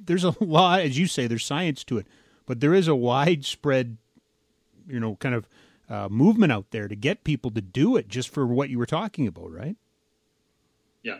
[0.04, 2.08] there's a lot as you say there's science to it
[2.46, 3.98] but there is a widespread
[4.88, 5.48] you know kind of
[5.90, 8.86] uh, movement out there to get people to do it just for what you were
[8.86, 9.76] talking about right?
[11.04, 11.20] Yeah.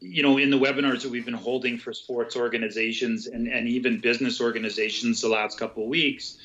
[0.00, 3.98] You know in the webinars that we've been holding for sports organizations and, and even
[3.98, 6.38] business organizations the last couple of weeks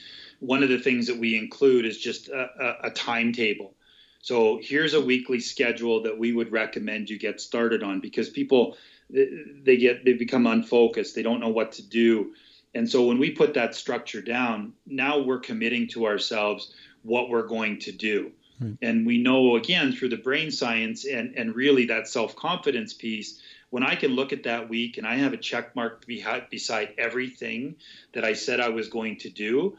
[0.44, 3.74] one of the things that we include is just a, a, a timetable.
[4.22, 8.78] So here's a weekly schedule that we would recommend you get started on because people
[9.10, 11.16] they get they become unfocused.
[11.16, 12.34] They don't know what to do.
[12.76, 16.74] And so when we put that structure down, now we're committing to ourselves
[17.04, 18.32] what we're going to do.
[18.60, 18.74] Hmm.
[18.82, 23.42] And we know again through the brain science and, and really that self confidence piece,
[23.70, 27.76] when I can look at that week and I have a check mark beside everything
[28.14, 29.78] that I said I was going to do,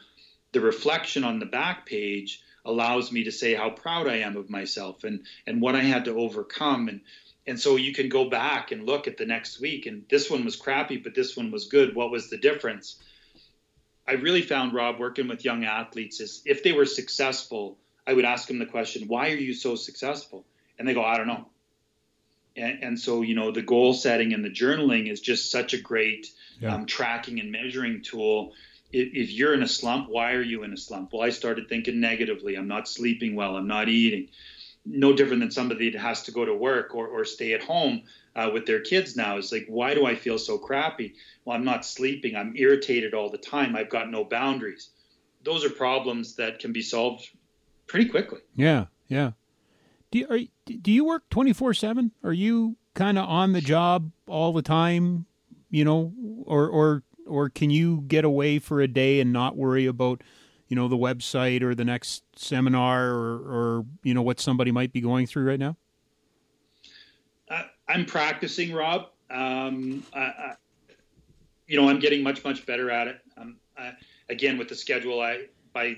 [0.55, 4.49] the reflection on the back page allows me to say how proud I am of
[4.49, 6.89] myself and and what I had to overcome.
[6.89, 7.01] And
[7.47, 10.45] and so you can go back and look at the next week and this one
[10.45, 11.95] was crappy but this one was good.
[11.95, 12.97] What was the difference?
[14.07, 17.77] I really found Rob working with young athletes is if they were successful
[18.07, 20.47] I would ask them the question why are you so successful?
[20.79, 21.47] And they go I don't know.
[22.57, 25.81] And, and so you know the goal setting and the journaling is just such a
[25.81, 26.29] great
[26.61, 26.77] yeah.
[26.77, 28.53] um, tracking and measuring tool
[28.95, 31.13] if, you're in a slump, why are you in a slump?
[31.13, 32.55] Well, I started thinking negatively.
[32.55, 33.57] I'm not sleeping well.
[33.57, 34.29] I'm not eating.
[34.87, 38.03] No different than somebody that has to go to work or, or stay at home
[38.37, 39.37] uh, with their kids now.
[39.37, 41.15] It's like, why do I feel so crappy?
[41.45, 42.37] Well, I'm not sleeping.
[42.37, 43.77] I'm irritated all the time.
[43.77, 44.91] I've got no boundaries.
[45.43, 47.29] Those are problems that can be solved
[47.87, 48.41] pretty quickly.
[48.55, 49.33] Yeah, yeah.
[50.11, 52.13] Do you, are, do you work 24 7?
[52.23, 55.27] Are you kind of on the job all the time,
[55.71, 56.13] you know,
[56.47, 60.23] or, or, or can you get away for a day and not worry about,
[60.69, 64.93] you know, the website or the next seminar or, or you know, what somebody might
[64.93, 65.77] be going through right now?
[67.51, 69.09] I, am practicing, Rob.
[69.31, 70.55] Um, I, I,
[71.67, 73.21] you know, I'm getting much, much better at it.
[73.37, 73.93] Um, I,
[74.29, 75.97] again, with the schedule, I by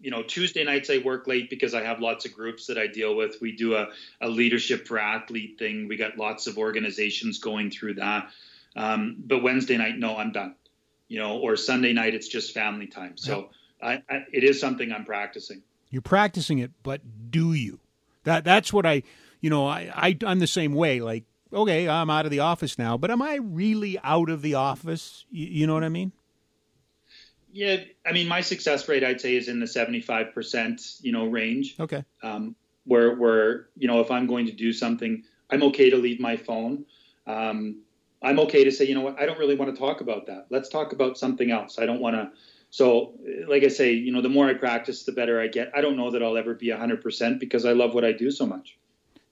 [0.00, 2.86] you know Tuesday nights I work late because I have lots of groups that I
[2.86, 3.36] deal with.
[3.40, 3.88] We do a,
[4.20, 5.88] a leadership for athlete thing.
[5.88, 8.30] We got lots of organizations going through that.
[8.74, 10.54] Um, but Wednesday night, no, I'm done.
[11.12, 13.18] You know, or Sunday night, it's just family time.
[13.18, 13.50] So
[13.82, 15.60] I, I, it is something I'm practicing.
[15.90, 17.80] You're practicing it, but do you?
[18.24, 19.02] That that's what I,
[19.42, 21.02] you know, I, I I'm the same way.
[21.02, 24.54] Like, okay, I'm out of the office now, but am I really out of the
[24.54, 25.26] office?
[25.30, 26.12] you, you know what I mean?
[27.52, 31.26] Yeah, I mean, my success rate I'd say is in the seventy-five percent, you know,
[31.26, 31.76] range.
[31.78, 32.06] Okay.
[32.22, 32.56] Um,
[32.86, 36.38] where where you know if I'm going to do something, I'm okay to leave my
[36.38, 36.86] phone.
[37.26, 37.82] Um,
[38.22, 40.46] I'm okay to say, you know what, I don't really want to talk about that.
[40.50, 41.78] Let's talk about something else.
[41.78, 42.30] I don't want to.
[42.70, 43.14] So,
[43.48, 45.72] like I say, you know, the more I practice, the better I get.
[45.74, 48.46] I don't know that I'll ever be 100% because I love what I do so
[48.46, 48.78] much.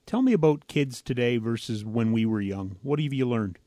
[0.05, 2.75] Tell me about kids today versus when we were young.
[2.83, 3.57] What have you learned?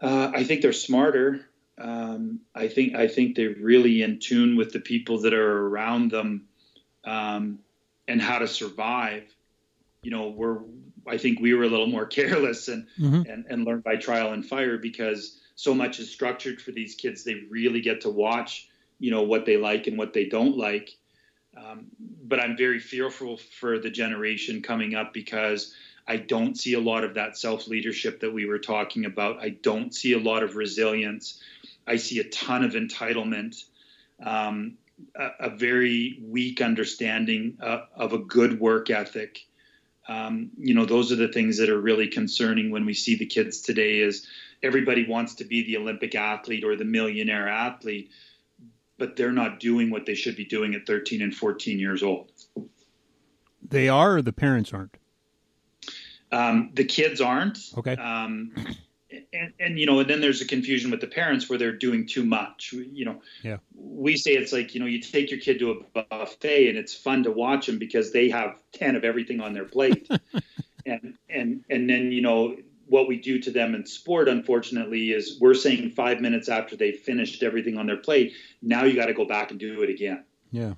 [0.00, 1.46] Uh, I think they're smarter.
[1.78, 6.10] Um, I think I think they're really in tune with the people that are around
[6.10, 6.46] them
[7.04, 7.60] um,
[8.06, 9.24] and how to survive.
[10.02, 10.60] You know, we're
[11.06, 13.30] I think we were a little more careless and mm-hmm.
[13.30, 17.24] and and learned by trial and fire because so much is structured for these kids.
[17.24, 20.90] They really get to watch, you know, what they like and what they don't like.
[21.56, 21.86] Um,
[22.24, 25.74] but I'm very fearful for the generation coming up because
[26.06, 29.40] I don't see a lot of that self leadership that we were talking about.
[29.40, 31.40] I don't see a lot of resilience.
[31.86, 33.62] I see a ton of entitlement,
[34.22, 34.78] um,
[35.14, 39.46] a, a, very weak understanding uh, of a good work ethic.
[40.08, 43.26] Um, you know, those are the things that are really concerning when we see the
[43.26, 43.98] kids today.
[43.98, 44.26] Is
[44.62, 48.10] everybody wants to be the Olympic athlete or the millionaire athlete,
[48.98, 52.30] but they're not doing what they should be doing at 13 and 14 years old.
[53.66, 54.96] They are, or the parents aren't.
[56.30, 57.58] Um, the kids aren't.
[57.78, 57.96] Okay.
[57.96, 58.52] Um,
[59.32, 62.06] and, and, you know, and then there's a confusion with the parents where they're doing
[62.06, 62.72] too much.
[62.72, 63.58] You know, yeah.
[63.74, 66.94] We say it's like you know, you take your kid to a buffet and it's
[66.94, 70.08] fun to watch them because they have ten of everything on their plate,
[70.86, 72.56] and and and then you know
[72.86, 76.98] what we do to them in sport, unfortunately, is we're saying five minutes after they've
[76.98, 80.24] finished everything on their plate, now you got to go back and do it again.
[80.50, 80.74] Yeah.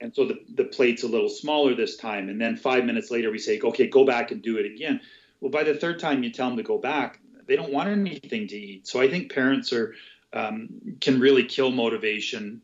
[0.00, 2.28] And so the, the plate's a little smaller this time.
[2.28, 5.00] And then five minutes later, we say, okay, go back and do it again.
[5.40, 8.46] Well, by the third time you tell them to go back, they don't want anything
[8.48, 8.86] to eat.
[8.86, 9.94] So I think parents are
[10.32, 10.68] um,
[11.00, 12.62] can really kill motivation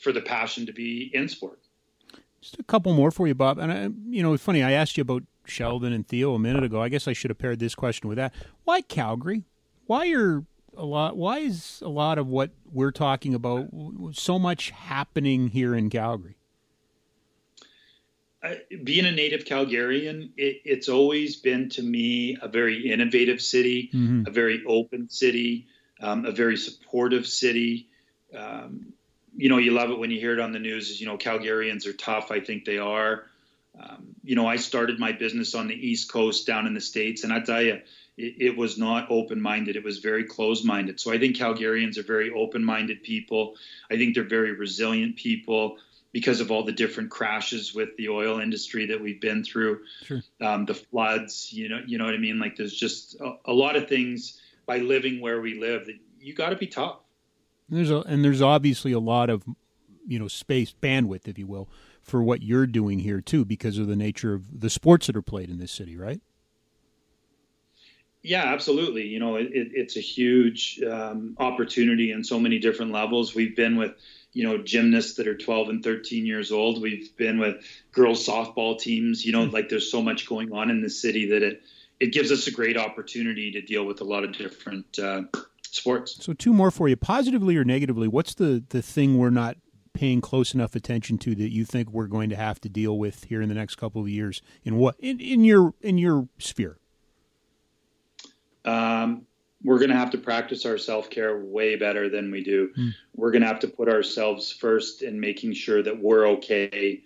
[0.00, 1.60] for the passion to be in sport.
[2.40, 3.58] Just a couple more for you, Bob.
[3.58, 4.62] And I, you know, it's funny.
[4.62, 6.80] I asked you about Sheldon and Theo a minute ago.
[6.80, 8.34] I guess I should have paired this question with that.
[8.64, 9.44] Why Calgary?
[9.86, 10.44] Why are
[10.76, 11.16] a lot?
[11.16, 13.68] Why is a lot of what we're talking about
[14.12, 16.36] so much happening here in Calgary?
[18.84, 24.24] Being a native Calgarian, it, it's always been to me a very innovative city, mm-hmm.
[24.26, 25.66] a very open city,
[26.00, 27.88] um, a very supportive city.
[28.34, 28.94] Um,
[29.36, 31.00] you know, you love it when you hear it on the news.
[31.00, 32.30] You know, Calgarians are tough.
[32.30, 33.24] I think they are.
[33.78, 37.24] Um, you know, I started my business on the East Coast down in the States,
[37.24, 37.80] and I tell you,
[38.16, 39.76] it, it was not open minded.
[39.76, 40.98] It was very closed minded.
[40.98, 43.56] So I think Calgarians are very open minded people.
[43.90, 45.76] I think they're very resilient people
[46.12, 50.22] because of all the different crashes with the oil industry that we've been through, sure.
[50.40, 51.52] um, the floods.
[51.52, 52.38] You know, you know what I mean.
[52.38, 56.34] Like there's just a, a lot of things by living where we live that you
[56.34, 56.98] got to be tough.
[57.68, 59.44] There's a, and there's obviously a lot of
[60.06, 61.68] you know space bandwidth, if you will,
[62.02, 65.22] for what you're doing here too, because of the nature of the sports that are
[65.22, 66.20] played in this city, right?
[68.22, 69.06] Yeah, absolutely.
[69.06, 73.34] You know, it, it's a huge um, opportunity in so many different levels.
[73.34, 73.92] We've been with
[74.32, 76.80] you know gymnasts that are 12 and 13 years old.
[76.80, 80.82] We've been with girls softball teams you know like there's so much going on in
[80.82, 81.62] the city that it
[81.98, 85.22] it gives us a great opportunity to deal with a lot of different uh,
[85.62, 86.16] sports.
[86.24, 89.56] So two more for you positively or negatively what's the the thing we're not
[89.92, 93.24] paying close enough attention to that you think we're going to have to deal with
[93.24, 96.78] here in the next couple of years in what in, in your in your sphere?
[98.64, 99.26] Um
[99.62, 102.70] we're going to have to practice our self care way better than we do.
[102.76, 102.94] Mm.
[103.14, 107.02] We're going to have to put ourselves first in making sure that we're okay.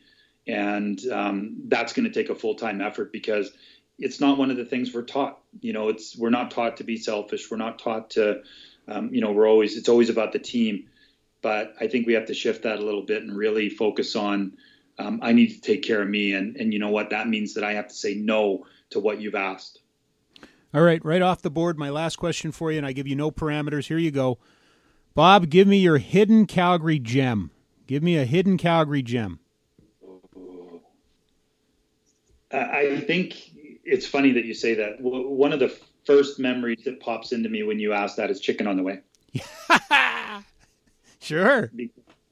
[0.46, 3.50] And um, that's going to take a full time effort because
[3.98, 5.40] it's not one of the things we're taught.
[5.60, 7.50] You know, it's we're not taught to be selfish.
[7.50, 8.42] We're not taught to,
[8.88, 10.88] um, you know, we're always it's always about the team.
[11.42, 14.56] But I think we have to shift that a little bit and really focus on.
[14.98, 17.54] Um, I need to take care of me, and and you know what that means
[17.54, 19.80] that I have to say no to what you've asked.
[20.74, 23.14] All right, right off the board, my last question for you, and I give you
[23.14, 23.86] no parameters.
[23.86, 24.38] Here you go.
[25.14, 27.52] Bob, give me your hidden Calgary gem.
[27.86, 29.38] Give me a hidden Calgary gem.
[32.50, 33.52] I think
[33.84, 35.00] it's funny that you say that.
[35.00, 38.66] One of the first memories that pops into me when you ask that is chicken
[38.66, 39.00] on the way.
[41.20, 41.70] sure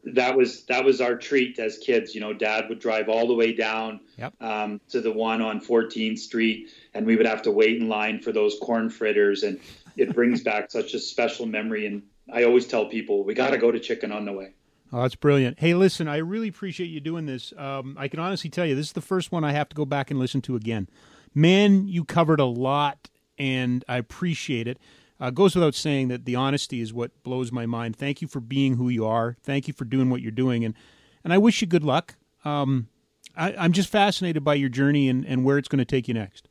[0.05, 2.14] that was that was our treat as kids.
[2.14, 4.34] You know, Dad would drive all the way down yep.
[4.40, 8.20] um, to the one on 14th Street, and we would have to wait in line
[8.20, 9.61] for those corn fritters, and
[9.96, 11.86] it brings back such a special memory.
[11.86, 14.55] And I always tell people we got to go to Chicken on the Way.
[14.92, 15.59] Oh, that's brilliant.
[15.59, 17.55] Hey, listen, I really appreciate you doing this.
[17.57, 19.86] Um, I can honestly tell you, this is the first one I have to go
[19.86, 20.86] back and listen to again.
[21.34, 24.78] Man, you covered a lot, and I appreciate it.
[25.22, 27.94] Uh, goes without saying that the honesty is what blows my mind.
[27.94, 29.36] Thank you for being who you are.
[29.44, 30.74] Thank you for doing what you're doing, and
[31.22, 32.16] and I wish you good luck.
[32.44, 32.88] Um,
[33.36, 36.14] I, I'm just fascinated by your journey and, and where it's going to take you
[36.14, 36.48] next.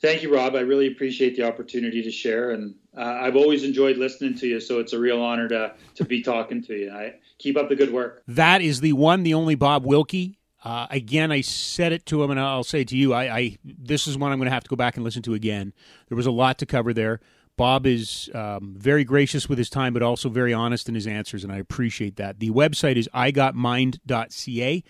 [0.00, 0.54] Thank you, Rob.
[0.54, 4.60] I really appreciate the opportunity to share, and uh, I've always enjoyed listening to you.
[4.60, 6.92] So it's a real honor to to be talking to you.
[6.92, 8.22] I keep up the good work.
[8.28, 10.37] That is the one, the only Bob Wilkie.
[10.64, 13.12] Uh, again, I said it to him, and I'll say it to you.
[13.14, 15.34] I, I this is one I'm going to have to go back and listen to
[15.34, 15.72] again.
[16.08, 17.20] There was a lot to cover there.
[17.56, 21.42] Bob is um, very gracious with his time, but also very honest in his answers,
[21.42, 22.38] and I appreciate that.
[22.38, 24.84] The website is igotmind.ca.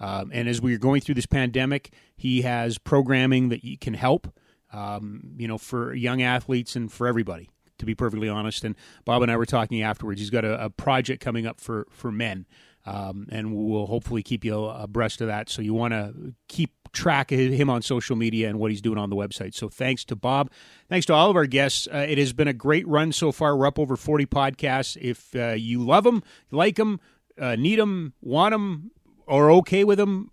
[0.00, 4.32] Um, and as we are going through this pandemic, he has programming that can help,
[4.72, 7.50] um, you know, for young athletes and for everybody.
[7.78, 10.20] To be perfectly honest, and Bob and I were talking afterwards.
[10.20, 12.46] He's got a, a project coming up for for men
[12.86, 15.48] um, and we'll hopefully keep you abreast of that.
[15.48, 18.98] So you want to keep track of him on social media and what he's doing
[18.98, 19.54] on the website.
[19.54, 20.50] So thanks to Bob.
[20.88, 21.88] Thanks to all of our guests.
[21.92, 23.56] Uh, it has been a great run so far.
[23.56, 24.96] We're up over 40 podcasts.
[25.00, 27.00] If uh, you love them, like them,
[27.38, 28.90] uh, need them, want them,
[29.26, 30.30] or okay with them,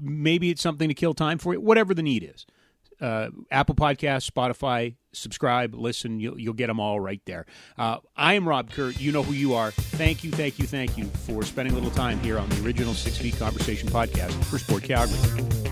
[0.00, 2.46] maybe it's something to kill time for you, whatever the need is
[3.00, 4.96] uh, Apple Podcasts, Spotify.
[5.12, 6.20] Subscribe, listen.
[6.20, 7.46] You'll, you'll get them all right there.
[7.76, 9.00] Uh, I am Rob Kurt.
[9.00, 9.72] You know who you are.
[9.72, 12.94] Thank you, thank you, thank you for spending a little time here on the original
[12.94, 15.69] Six Feet Conversation podcast for Sport Calgary.